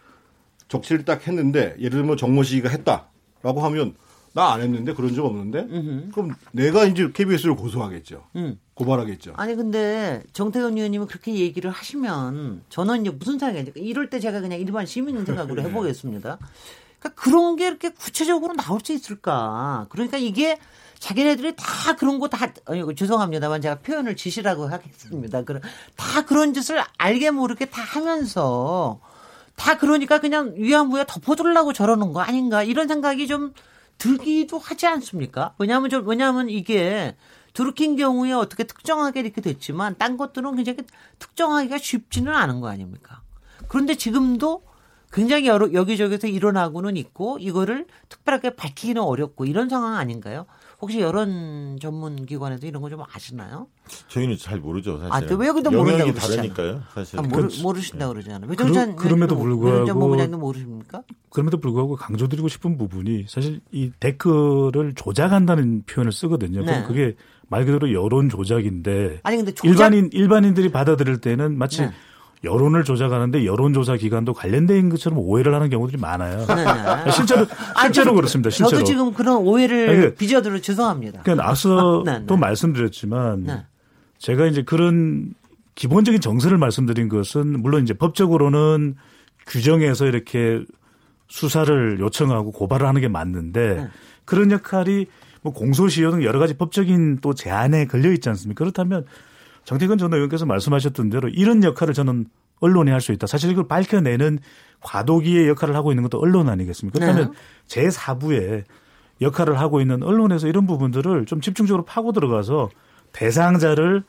적시를 0.69 1.05
딱 1.05 1.28
했는데 1.28 1.76
예를 1.80 1.89
들면 1.91 2.17
정모 2.17 2.43
씨가 2.43 2.69
했다라고 2.69 3.61
하면 3.65 3.95
나 4.34 4.53
안 4.53 4.61
했는데 4.61 4.93
그런 4.93 5.13
적 5.13 5.25
없는데 5.25 5.59
음흠. 5.69 6.11
그럼 6.13 6.36
내가 6.51 6.86
이제 6.86 7.09
KBS를 7.11 7.55
고소하겠죠. 7.55 8.23
음. 8.36 8.59
고발하겠죠. 8.75 9.34
아니 9.36 9.55
근데 9.55 10.23
정태근 10.34 10.77
의원님은 10.77 11.07
그렇게 11.07 11.36
얘기를 11.36 11.69
하시면 11.69 12.63
저는 12.69 13.01
이제 13.01 13.09
무슨 13.11 13.38
생각이 13.38 13.73
이럴 13.75 14.09
때 14.09 14.19
제가 14.19 14.41
그냥 14.41 14.59
일반 14.59 14.86
시민 14.86 15.25
생각으로 15.25 15.61
네. 15.63 15.69
해보겠습니다. 15.69 16.38
그러니까 16.99 17.21
그런 17.21 17.55
게 17.55 17.67
이렇게 17.67 17.89
구체적으로 17.89 18.53
나올 18.53 18.79
수 18.84 18.93
있을까? 18.93 19.88
그러니까 19.89 20.17
이게 20.17 20.57
자기네들이 20.99 21.55
다 21.57 21.95
그런 21.95 22.19
거 22.19 22.27
다, 22.27 22.53
어, 22.67 22.93
죄송합니다만 22.93 23.59
제가 23.61 23.79
표현을 23.79 24.15
지시라고 24.15 24.67
하겠습니다. 24.67 25.43
그런, 25.43 25.61
다 25.95 26.25
그런 26.25 26.53
짓을 26.53 26.82
알게 26.97 27.32
모르게 27.32 27.65
다 27.65 27.82
하면서 27.82 28.99
다 29.55 29.77
그러니까 29.77 30.19
그냥 30.19 30.53
위안부에 30.55 31.05
덮어두려고 31.07 31.73
저러는 31.73 32.13
거 32.13 32.21
아닌가 32.21 32.61
이런 32.63 32.88
생각이 32.88 33.27
좀 33.27 33.53
들기도 34.01 34.57
하지 34.57 34.87
않습니까? 34.87 35.53
왜냐하면 35.59 35.91
좀, 35.91 36.07
왜냐하면 36.07 36.49
이게 36.49 37.15
드루킹 37.53 37.97
경우에 37.97 38.33
어떻게 38.33 38.63
특정하게 38.63 39.19
이렇게 39.19 39.41
됐지만 39.41 39.95
딴 39.99 40.17
것들은 40.17 40.55
굉장히 40.55 40.79
특정하기가 41.19 41.77
쉽지는 41.77 42.33
않은 42.33 42.61
거 42.61 42.69
아닙니까? 42.69 43.21
그런데 43.67 43.93
지금도 43.93 44.63
굉장히 45.13 45.45
여러 45.45 45.71
여기저기서 45.71 46.25
일어나고는 46.25 46.97
있고 46.97 47.37
이거를 47.39 47.85
특별하게 48.09 48.55
밝히기는 48.55 48.99
어렵고 48.99 49.45
이런 49.45 49.69
상황 49.69 49.95
아닌가요? 49.95 50.47
혹시 50.82 50.99
여론 50.99 51.77
전문 51.79 52.25
기관에도 52.25 52.65
이런 52.67 52.82
거 52.82 52.89
좀 52.89 53.01
아시나요? 53.13 53.67
저희는 54.09 54.38
잘 54.38 54.59
모르죠, 54.59 54.99
사실. 54.99 55.34
아, 55.34 55.38
왜 55.38 55.51
근데 55.51 55.69
모른다고 55.69 56.13
다르니까요, 56.13 56.82
사실. 56.93 57.19
아, 57.19 57.21
모르, 57.21 57.47
모르신다고 57.61 58.13
네. 58.13 58.21
그러잖아요. 58.21 58.47
그러, 58.55 58.95
그럼에도 58.95 59.38
불구하고 59.38 60.38
모르십니까? 60.38 61.03
그럼에도 61.29 61.59
불구하고 61.59 61.95
강조드리고 61.95 62.47
싶은 62.47 62.77
부분이 62.77 63.25
사실 63.29 63.61
이 63.71 63.91
댓글을 63.99 64.93
조작한다는 64.95 65.84
표현을 65.86 66.11
쓰거든요. 66.11 66.59
네. 66.61 66.65
그럼 66.65 66.84
그게 66.88 67.15
말 67.47 67.65
그대로 67.65 67.93
여론 67.93 68.27
조작인데 68.29 69.19
아니 69.23 69.38
근데 69.38 69.53
조작... 69.53 69.69
일반인 69.69 70.09
일반인들이 70.11 70.71
받아들일 70.71 71.21
때는 71.21 71.57
마치 71.57 71.82
네. 71.82 71.91
여론을 72.43 72.83
조작하는데 72.83 73.45
여론조사 73.45 73.97
기관도 73.97 74.33
관련된 74.33 74.89
것처럼 74.89 75.19
오해를 75.19 75.53
하는 75.53 75.69
경우들이 75.69 75.99
많아요. 75.99 76.45
네, 76.47 76.55
네. 76.55 77.11
실제로 77.11 77.45
실제로 77.83 78.09
아니, 78.09 78.15
그렇습니다. 78.15 78.49
실제로. 78.49 78.69
저도 78.69 78.83
지금 78.83 79.13
그런 79.13 79.37
오해를 79.37 79.85
그러니까 79.85 80.15
빚어들어 80.15 80.59
죄송합니다. 80.59 81.21
그러니까 81.21 81.47
앞서 81.47 82.01
네, 82.05 82.19
네. 82.19 82.25
또 82.25 82.37
말씀드렸지만 82.37 83.43
네. 83.43 83.65
제가 84.17 84.47
이제 84.47 84.63
그런 84.63 85.33
기본적인 85.75 86.19
정서를 86.19 86.57
말씀드린 86.57 87.09
것은 87.09 87.61
물론 87.61 87.83
이제 87.83 87.93
법적으로는 87.93 88.95
규정에서 89.47 90.07
이렇게 90.07 90.63
수사를 91.27 91.99
요청하고 91.99 92.51
고발을 92.51 92.87
하는 92.87 93.01
게 93.01 93.07
맞는데 93.07 93.75
네. 93.75 93.87
그런 94.25 94.51
역할이 94.51 95.05
뭐 95.41 95.53
공소시효 95.53 96.11
등 96.11 96.23
여러 96.23 96.39
가지 96.39 96.55
법적인 96.55 97.19
또 97.21 97.33
제한에 97.33 97.85
걸려 97.85 98.11
있지 98.11 98.29
않습니까? 98.29 98.59
그렇다면 98.59 99.05
정태근 99.66 99.97
전 99.97 100.14
의원께서 100.14 100.45
말씀하셨던 100.45 101.09
대로 101.09 101.30
이런 101.30 101.64
역할을 101.64 101.93
저는 101.93 102.26
언론이 102.59 102.91
할 102.91 103.01
수 103.01 103.12
있다. 103.12 103.28
사실 103.28 103.51
이걸 103.51 103.68
밝혀내는 103.68 104.39
과도기의 104.82 105.47
역할을 105.47 105.76
하고 105.76 105.91
있는 105.91 106.03
것도 106.03 106.20
언론 106.20 106.49
아니겠습니까? 106.49 106.99
그렇다면 106.99 107.34
네. 107.68 107.89
제4부의 107.89 108.64
역할을 109.22 109.59
하고 109.59 109.82
있는 109.82 110.03
언론에서 110.03 110.47
이런 110.47 110.66
부분들을 110.66 111.26
좀 111.26 111.41
집중적으로 111.41 111.86
파고 111.86 112.12
들어가서 112.12 112.70
대상자를 113.14 114.03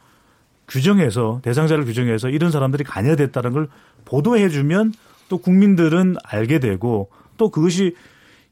규정해서 0.68 1.40
대상자를 1.42 1.84
규정해서 1.84 2.28
이런 2.28 2.50
사람들이 2.50 2.84
관여됐다는 2.84 3.52
걸 3.52 3.68
보도해 4.04 4.48
주면 4.48 4.92
또 5.28 5.38
국민들은 5.38 6.16
알게 6.24 6.60
되고 6.60 7.10
또 7.36 7.50
그것이 7.50 7.94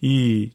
이 0.01 0.51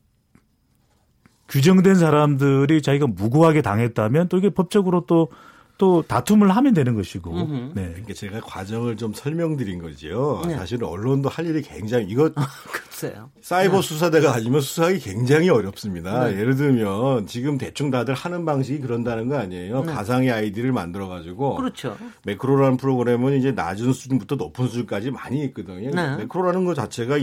규정된 1.48 1.96
사람들이 1.96 2.82
자기가 2.82 3.08
무고하게 3.08 3.62
당했다면 3.62 4.30
또 4.30 4.38
이게 4.38 4.50
법적으로 4.50 5.06
또 5.08 5.30
또 5.78 6.01
다툼을 6.01 6.55
하면 6.55 6.73
되는 6.73 6.95
것이고. 6.95 7.32
음흠. 7.32 7.71
네. 7.76 7.88
그러니까 7.89 8.13
제가 8.13 8.39
과정을 8.41 8.95
좀 8.97 9.13
설명드린 9.13 9.82
거죠. 9.82 10.41
네. 10.47 10.55
사실은 10.55 10.88
언론도 10.88 11.30
할 11.30 11.45
일이 11.45 11.61
굉장히 11.61 12.05
이것 12.05 12.34
글쎄요. 12.71 13.30
사이버 13.41 13.82
네. 13.82 13.82
수사대가 13.82 14.34
아니면 14.34 14.61
수사하기 14.61 14.99
굉장히 14.99 15.49
어렵습니다. 15.49 16.30
네. 16.30 16.39
예를 16.39 16.55
들면 16.55 17.28
지금 17.28 17.57
대충 17.57 17.91
다들 17.91 18.13
하는 18.13 18.45
방식이 18.45 18.80
그런다는 18.80 19.28
거 19.28 19.38
아니에요. 19.38 19.84
네. 19.84 19.93
가상의 19.93 20.32
아이디를 20.32 20.71
만들어 20.71 21.07
가지고 21.07 21.55
그렇죠. 21.55 21.97
매크로라는 22.23 22.78
프로그램은 22.78 23.38
이제 23.38 23.51
낮은 23.51 23.91
수준부터 23.91 24.36
높은 24.36 24.67
수준까지 24.67 25.11
많이 25.11 25.43
있거든요. 25.45 25.91
네. 25.91 26.15
매크로라는 26.17 26.63
것 26.63 26.76
자체가 26.76 27.17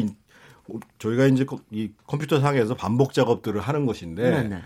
저희가 0.99 1.27
이제 1.27 1.47
이 1.71 1.91
컴퓨터 2.07 2.39
상에서 2.39 2.75
반복 2.75 3.15
작업들을 3.15 3.61
하는 3.61 3.87
것인데 3.87 4.31
네, 4.31 4.43
네. 4.49 4.63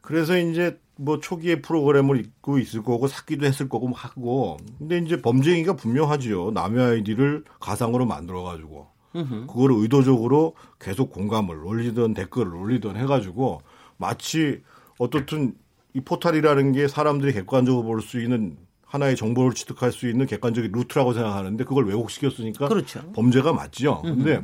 그래서 0.00 0.38
이제 0.38 0.78
뭐 0.98 1.20
초기에 1.20 1.60
프로그램을 1.60 2.18
읽고 2.18 2.58
있을 2.58 2.82
거고 2.82 3.06
샀기도 3.06 3.44
했을 3.46 3.68
거고 3.68 3.88
뭐 3.88 3.98
하고 3.98 4.56
근데 4.78 4.98
이제 4.98 5.20
범죄행위가 5.20 5.76
분명하지요. 5.76 6.52
남의 6.52 6.84
아이디를 6.84 7.44
가상으로 7.60 8.06
만들어 8.06 8.42
가지고 8.42 8.88
그거를 9.12 9.76
의도적으로 9.78 10.54
계속 10.78 11.10
공감을 11.10 11.64
올리던 11.64 12.14
댓글을 12.14 12.54
올리던 12.54 12.96
해가지고 12.96 13.62
마치 13.96 14.62
어떻든 14.98 15.54
이 15.94 16.00
포탈이라는 16.00 16.72
게 16.72 16.88
사람들이 16.88 17.32
객관적으로 17.32 17.84
볼 17.84 18.00
수 18.02 18.20
있는 18.20 18.56
하나의 18.84 19.16
정보를 19.16 19.52
취득할 19.52 19.90
수 19.90 20.08
있는 20.08 20.26
객관적인 20.26 20.70
루트라고 20.72 21.12
생각하는데 21.12 21.64
그걸 21.64 21.86
왜곡시켰으니까 21.86 22.68
그렇죠. 22.68 23.00
범죄가 23.12 23.52
맞죠. 23.52 24.00
근데 24.02 24.42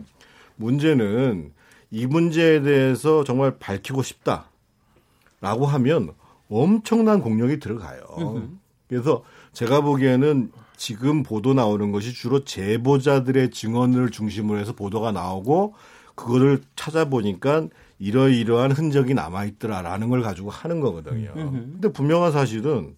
문제는 0.57 1.53
이 1.90 2.07
문제에 2.07 2.61
대해서 2.62 3.24
정말 3.24 3.59
밝히고 3.59 4.03
싶다. 4.03 4.46
라고 5.40 5.66
하면 5.66 6.14
엄청난 6.53 7.20
공력이 7.20 7.59
들어가요. 7.59 8.03
그래서 8.88 9.24
제가 9.53 9.80
보기에는 9.80 10.53
지금 10.76 11.22
보도 11.22 11.55
나오는 11.55 11.92
것이 11.92 12.12
주로 12.12 12.44
제보자들의 12.44 13.50
증언을 13.50 14.11
중심으로 14.11 14.59
해서 14.59 14.72
보도가 14.74 15.12
나오고 15.12 15.74
그거를 16.14 16.61
찾아보니까 16.76 17.68
이러이러한 17.98 18.72
흔적이 18.72 19.14
남아있더라라는 19.14 20.09
걸 20.11 20.22
가지고 20.22 20.50
하는 20.50 20.80
거거든요. 20.80 21.32
근데 21.34 21.92
분명한 21.92 22.32
사실은 22.32 22.96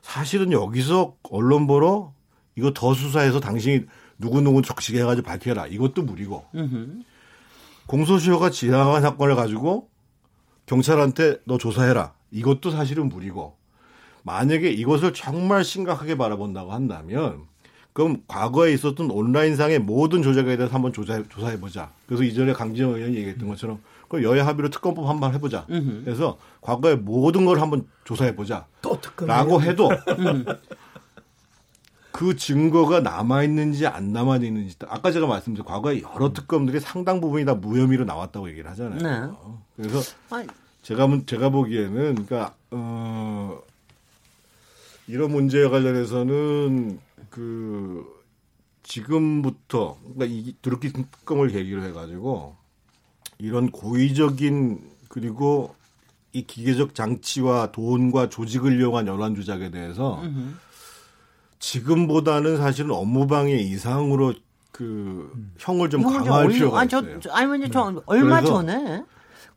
사실은 0.00 0.52
여기서 0.52 1.14
언론 1.30 1.66
보러 1.66 2.12
이거 2.56 2.72
더 2.72 2.94
수사해서 2.94 3.38
당신이 3.40 3.84
누구누구 4.18 4.62
적시게 4.62 5.00
해가지고 5.00 5.26
밝혀라. 5.26 5.66
이것도 5.66 6.02
무리고. 6.02 6.44
공소시효가 7.86 8.50
지나간 8.50 9.02
사건을 9.02 9.36
가지고 9.36 9.88
경찰한테 10.66 11.38
너 11.44 11.58
조사해라. 11.58 12.12
이것도 12.30 12.70
사실은 12.70 13.08
무리고 13.08 13.56
만약에 14.22 14.70
이것을 14.70 15.14
정말 15.14 15.64
심각하게 15.64 16.16
바라본다고 16.16 16.72
한다면 16.72 17.42
그럼 17.92 18.22
과거에 18.28 18.72
있었던 18.74 19.10
온라인상의 19.10 19.80
모든 19.80 20.22
조작에 20.22 20.56
대해서 20.56 20.72
한번 20.72 20.92
조사, 20.92 21.22
조사해보자. 21.28 21.90
그래서 22.06 22.22
이전에 22.22 22.52
강진영 22.52 22.94
의원이 22.94 23.16
얘기했던 23.16 23.48
것처럼 23.48 23.80
그 24.08 24.22
여야 24.22 24.46
합의로 24.46 24.70
특검법 24.70 25.08
한번 25.08 25.34
해보자. 25.34 25.66
그래서 26.04 26.38
과거의 26.60 26.96
모든 26.96 27.44
걸 27.44 27.60
한번 27.60 27.88
조사해보자. 28.04 28.66
또 28.82 29.00
특검. 29.00 29.26
라고 29.26 29.60
해도 29.62 29.88
그 32.12 32.36
증거가 32.36 33.00
남아있는지 33.00 33.86
안 33.86 34.12
남아있는지 34.12 34.76
아까 34.88 35.12
제가 35.12 35.26
말씀드린 35.26 35.64
과거에 35.64 36.02
여러 36.02 36.32
특검들이 36.32 36.80
상당 36.80 37.20
부분이 37.20 37.44
다 37.44 37.54
무혐의로 37.54 38.04
나왔다고 38.04 38.48
얘기를 38.48 38.70
하잖아요. 38.70 38.98
네. 38.98 39.32
그래서 39.76 40.00
제가 40.88 41.06
제가 41.26 41.50
보기에는 41.50 41.92
그러니까 41.92 42.54
어 42.70 43.60
이런 45.06 45.30
문제에 45.30 45.68
관련해서는 45.68 46.98
그 47.28 48.06
지금부터 48.84 49.98
그러니까 50.00 50.24
이 50.24 50.54
두르키 50.62 50.94
특검을 50.94 51.48
계기로 51.48 51.82
해가지고 51.82 52.56
이런 53.38 53.70
고의적인 53.70 54.80
그리고 55.10 55.74
이 56.32 56.46
기계적 56.46 56.94
장치와 56.94 57.70
돈과 57.70 58.30
조직을 58.30 58.80
이용한 58.80 59.08
연환 59.08 59.34
조작에 59.34 59.70
대해서 59.70 60.22
지금보다는 61.58 62.56
사실은 62.56 62.92
업무방해 62.92 63.56
이상으로 63.56 64.32
그 64.72 65.30
형을 65.58 65.90
좀 65.90 66.02
강화할 66.02 66.48
필요가 66.48 66.80
아니, 66.80 66.86
있어요. 66.86 67.20
저, 67.20 67.30
아니면 67.30 67.70
저 67.70 67.90
네. 67.90 68.00
얼마 68.06 68.42
전에 68.42 69.04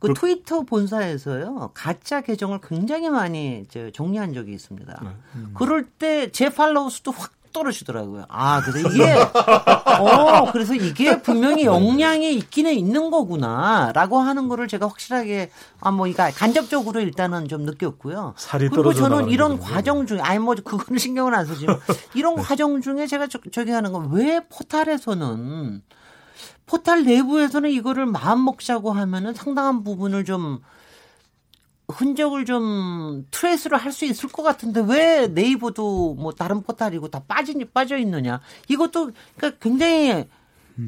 그, 0.02 0.08
그 0.08 0.14
트위터 0.14 0.62
본사에서요 0.62 1.70
가짜 1.74 2.20
계정을 2.22 2.58
굉장히 2.66 3.08
많이 3.08 3.64
정리한 3.94 4.34
적이 4.34 4.52
있습니다. 4.54 5.00
네. 5.02 5.08
음. 5.36 5.54
그럴 5.54 5.84
때 5.86 6.28
제 6.32 6.48
팔로우 6.50 6.90
수도 6.90 7.12
확 7.12 7.30
떨어지더라고요. 7.52 8.24
아, 8.30 8.62
그래서 8.62 8.88
이게, 8.88 9.12
어, 10.00 10.50
그래서 10.52 10.74
이게 10.74 11.20
분명히 11.20 11.66
역량이 11.66 12.34
있기는 12.36 12.72
있는 12.72 13.10
거구나, 13.10 13.92
라고 13.94 14.18
하는 14.20 14.48
거를 14.48 14.68
제가 14.68 14.86
확실하게, 14.88 15.50
아, 15.80 15.90
뭐, 15.90 16.06
이거 16.06 16.30
간접적으로 16.34 17.00
일단은 17.00 17.48
좀 17.48 17.64
느꼈고요. 17.64 18.32
살이 18.38 18.70
그리고 18.70 18.94
저는 18.94 19.28
이런 19.28 19.58
과정 19.60 20.06
중에, 20.06 20.20
아니, 20.20 20.38
뭐, 20.38 20.54
그거는 20.54 20.96
신경을 20.98 21.34
안 21.34 21.44
쓰지만, 21.44 21.78
이런 22.14 22.36
네. 22.36 22.42
과정 22.42 22.80
중에 22.80 23.06
제가 23.06 23.26
저, 23.26 23.38
저기 23.52 23.70
하는 23.70 23.92
건 23.92 24.10
왜 24.12 24.40
포탈에서는 24.48 25.82
포탈 26.66 27.04
내부에서는 27.04 27.70
이거를 27.70 28.06
마음 28.06 28.44
먹자고 28.44 28.92
하면은 28.92 29.34
상당한 29.34 29.82
부분을 29.84 30.24
좀 30.24 30.60
흔적을 31.88 32.44
좀 32.46 33.26
트레이스를 33.30 33.76
할 33.76 33.92
수 33.92 34.04
있을 34.06 34.30
것 34.30 34.42
같은데 34.42 34.80
왜 34.86 35.26
네이버도 35.28 36.14
뭐 36.14 36.32
다른 36.32 36.62
포탈이고 36.62 37.08
다 37.08 37.22
빠지니 37.28 37.66
빠져 37.66 37.98
있느냐 37.98 38.40
이것도 38.68 39.10
그러니까 39.36 39.58
굉장히 39.60 40.26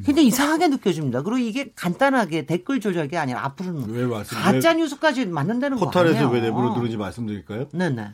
굉장히 0.07 0.29
이상하게 0.29 0.68
느껴집니다. 0.68 1.20
그리고 1.22 1.37
이게 1.37 1.70
간단하게 1.77 2.47
댓글 2.47 2.81
조작이 2.81 3.18
아니라 3.18 3.45
앞으로는 3.45 3.83
가짜 4.25 4.72
뉴스까지 4.72 5.27
만든다는 5.27 5.79
거 5.79 5.91
아니에요. 5.91 6.14
포탈에서 6.14 6.31
왜 6.31 6.41
내부로 6.41 6.72
들은지 6.72 6.97
말씀드릴까요? 6.97 7.68
네네. 7.72 8.09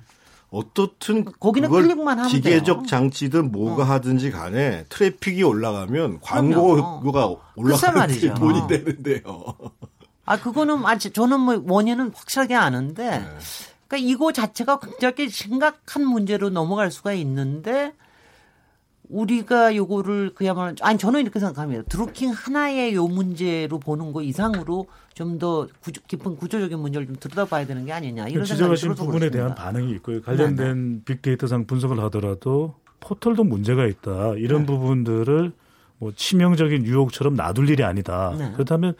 어떻든 0.51 1.25
거기는 1.39 1.69
클릭만 1.69 2.19
하면 2.19 2.31
기계적 2.31 2.79
돼요. 2.79 2.87
장치든 2.87 3.53
뭐가 3.53 3.83
어. 3.83 3.87
하든지 3.87 4.31
간에 4.33 4.85
트래픽이 4.89 5.43
올라가면 5.43 6.21
광고가 6.21 7.37
올라가는 7.55 8.35
돈이 8.35 8.67
되는데요. 8.69 9.23
아 10.25 10.39
그거는 10.39 10.85
아 10.87 10.99
저는 10.99 11.41
뭐 11.41 11.63
원인은 11.67 12.13
확실하게 12.15 12.55
아는데 12.55 13.19
네. 13.19 13.25
그러니까 13.87 14.09
이거 14.09 14.33
자체가 14.33 14.79
굉장히 14.81 15.29
심각한 15.29 16.05
문제로 16.05 16.51
넘어갈 16.51 16.91
수가 16.91 17.13
있는데 17.15 17.93
우리가 19.11 19.75
요거를 19.77 20.33
그야말로 20.35 20.75
아니 20.83 20.99
저는 20.99 21.21
이렇게 21.21 21.41
생각합니다. 21.41 21.83
드루킹 21.89 22.31
하나의 22.31 22.95
요 22.95 23.07
문제로 23.09 23.79
보는 23.79 24.13
거 24.13 24.23
이상으로 24.23 24.87
좀 25.15 25.39
더 25.39 25.67
깊은 26.09 26.37
구조적인 26.37 26.79
문제를 26.79 27.07
좀 27.07 27.17
들여다봐야 27.17 27.67
되는 27.67 27.85
게 27.85 27.93
아니냐 27.93 28.29
이런 28.29 28.45
지적하신 28.45 28.95
부분에. 28.95 29.31
대한 29.31 29.55
반응이 29.55 29.93
있고요. 29.97 30.21
관련된 30.23 30.57
네네. 30.57 31.01
빅데이터상 31.05 31.67
분석을 31.67 31.99
하더라도 32.05 32.75
포털도 33.01 33.45
문제가 33.45 33.87
있다 33.87 34.35
이런 34.37 34.61
네. 34.61 34.67
부분들을 34.67 35.53
뭐 35.99 36.13
치명적인 36.15 36.85
유혹처럼 36.87 37.35
놔둘 37.35 37.69
일이 37.71 37.85
아니다. 37.85 38.35
네. 38.39 38.51
그렇다면 38.53 38.95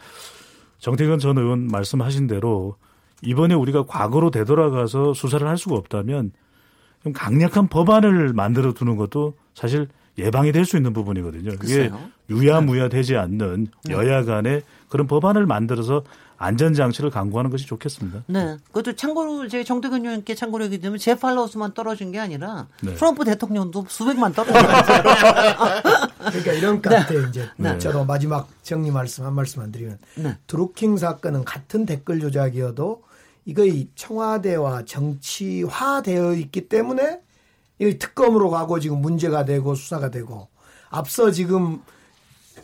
정태근 0.79 1.19
전 1.19 1.37
의원 1.37 1.67
말씀하신 1.67 2.27
대로 2.27 2.75
이번에 3.23 3.53
우리가 3.55 3.85
과거로 3.85 4.31
되돌아가서 4.31 5.13
수사를 5.13 5.47
할 5.47 5.57
수가 5.57 5.75
없다면 5.75 6.31
좀 7.03 7.13
강력한 7.13 7.67
법안을 7.67 8.33
만들어 8.33 8.73
두는 8.73 8.95
것도 8.95 9.33
사실 9.53 9.87
예방이 10.17 10.51
될 10.51 10.65
수 10.65 10.77
있는 10.77 10.93
부분이거든요. 10.93 11.57
그게 11.57 11.89
유야무야 12.29 12.89
되지 12.89 13.15
않는 13.17 13.67
네. 13.85 13.93
여야 13.93 14.23
간에 14.23 14.61
그런 14.89 15.07
법안을 15.07 15.45
만들어서 15.45 16.03
안전장치를 16.37 17.11
강구하는 17.11 17.51
것이 17.51 17.67
좋겠습니다. 17.67 18.23
네. 18.27 18.57
그것도 18.67 18.95
참고로 18.95 19.47
제 19.47 19.63
정대근 19.63 20.03
의원께 20.03 20.33
참고로 20.33 20.65
얘기 20.65 20.79
되면 20.79 20.97
제 20.97 21.13
팔로우스만 21.15 21.73
떨어진 21.73 22.11
게 22.11 22.19
아니라 22.19 22.67
네. 22.81 22.95
트럼프 22.95 23.23
대통령도 23.25 23.85
수백만 23.87 24.33
떨어진 24.33 24.53
거예요. 24.61 25.55
그러니까 26.17 26.51
이런 26.53 26.81
것 26.81 26.89
네. 26.89 26.95
같아요. 26.97 27.21
이제 27.27 27.47
네. 27.57 27.77
저로 27.77 28.05
마지막 28.05 28.49
정리 28.63 28.89
말씀 28.91 29.23
한 29.25 29.33
말씀 29.33 29.61
안 29.61 29.71
드리면 29.71 29.99
네. 30.15 30.37
드루킹 30.47 30.97
사건은 30.97 31.45
같은 31.45 31.85
댓글 31.85 32.19
조작이어도 32.19 33.03
이거 33.45 33.63
이 33.65 33.87
청와대와 33.95 34.85
정치화되어 34.85 36.33
있기 36.35 36.69
때문에 36.69 37.19
이 37.81 37.97
특검으로 37.97 38.51
가고 38.51 38.79
지금 38.79 39.01
문제가 39.01 39.43
되고 39.43 39.73
수사가 39.73 40.11
되고 40.11 40.47
앞서 40.89 41.31
지금 41.31 41.81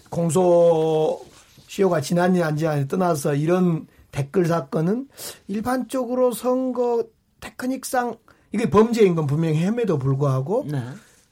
공소 0.10 1.26
시효가 1.68 2.02
지난이 2.02 2.44
안지난이 2.44 2.88
떠나서 2.88 3.34
이런 3.34 3.88
댓글 4.12 4.46
사건은 4.46 5.08
일반적으로 5.48 6.32
선거 6.32 7.04
테크닉상 7.40 8.16
이게 8.54 8.70
범죄인 8.70 9.16
건 9.16 9.26
분명히 9.26 9.66
혐의도 9.66 9.98
불구하고 9.98 10.66
네. 10.70 10.84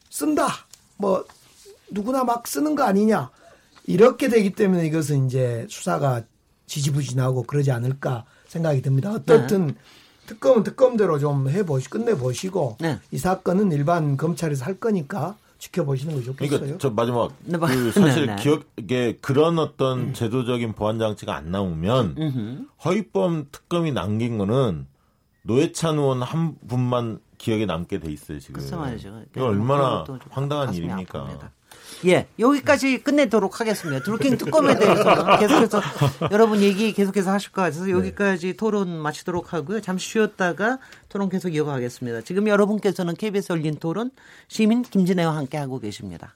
쓴다 0.09 0.47
뭐 0.97 1.23
누구나 1.91 2.23
막 2.23 2.47
쓰는 2.47 2.75
거 2.75 2.83
아니냐 2.83 3.29
이렇게 3.86 4.29
되기 4.29 4.51
때문에 4.53 4.86
이것은 4.88 5.27
이제 5.27 5.67
수사가 5.69 6.23
지지부진하고 6.65 7.43
그러지 7.43 7.71
않을까 7.71 8.25
생각이 8.47 8.81
듭니다. 8.81 9.11
어떻든 9.11 9.67
네. 9.67 9.75
특검은 10.26 10.63
특검대로 10.63 11.19
좀 11.19 11.49
해보시 11.49 11.89
끝내 11.89 12.15
보시고 12.15 12.78
네. 12.80 12.99
이 13.11 13.17
사건은 13.17 13.71
일반 13.71 14.17
검찰에서 14.17 14.65
할 14.65 14.76
거니까 14.76 15.36
지켜보시는 15.57 16.15
거 16.15 16.21
좋겠어요. 16.21 16.59
그러니까 16.59 16.78
저 16.80 16.89
마지막 16.89 17.34
네, 17.43 17.57
그 17.57 17.91
사실 17.91 18.26
네, 18.26 18.36
네. 18.36 18.41
기억에 18.43 19.17
그런 19.21 19.57
어떤 19.57 19.99
음. 19.99 20.13
제도적인 20.13 20.73
보안 20.73 20.99
장치가 20.99 21.36
안 21.36 21.51
나오면 21.51 22.67
허위범 22.84 23.47
특검이 23.51 23.91
남긴 23.91 24.38
거는 24.38 24.88
노회찬 25.43 25.97
의원 25.97 26.21
한 26.21 26.55
분만 26.67 27.19
기억에 27.38 27.65
남게 27.65 27.99
돼 27.99 28.11
있어요 28.11 28.39
지금. 28.39 28.61
그 28.61 28.76
말이죠. 28.76 29.21
뭐 29.36 29.47
얼마나 29.47 30.03
황당한 30.30 30.73
일입니까? 30.73 31.19
아픕니다. 31.19 31.49
예, 32.05 32.27
여기까지 32.39 32.99
끝내도록 32.99 33.59
하겠습니다. 33.59 34.03
드루킹 34.03 34.37
특검에 34.37 34.77
대해서 34.77 35.37
계속해서 35.37 35.81
여러분 36.31 36.61
얘기 36.61 36.93
계속해서 36.93 37.31
하실 37.31 37.51
것 37.51 37.61
같아서 37.61 37.89
여기까지 37.89 38.47
네. 38.47 38.53
토론 38.53 38.89
마치도록 38.99 39.53
하고요. 39.53 39.81
잠시 39.81 40.09
쉬었다가 40.09 40.79
토론 41.09 41.29
계속 41.29 41.53
이어가겠습니다. 41.53 42.21
지금 42.21 42.47
여러분께서는 42.47 43.15
KBS 43.15 43.53
열린 43.53 43.75
토론 43.75 44.11
시민 44.47 44.81
김진애와 44.81 45.35
함께 45.35 45.57
하고 45.57 45.79
계십니다. 45.79 46.35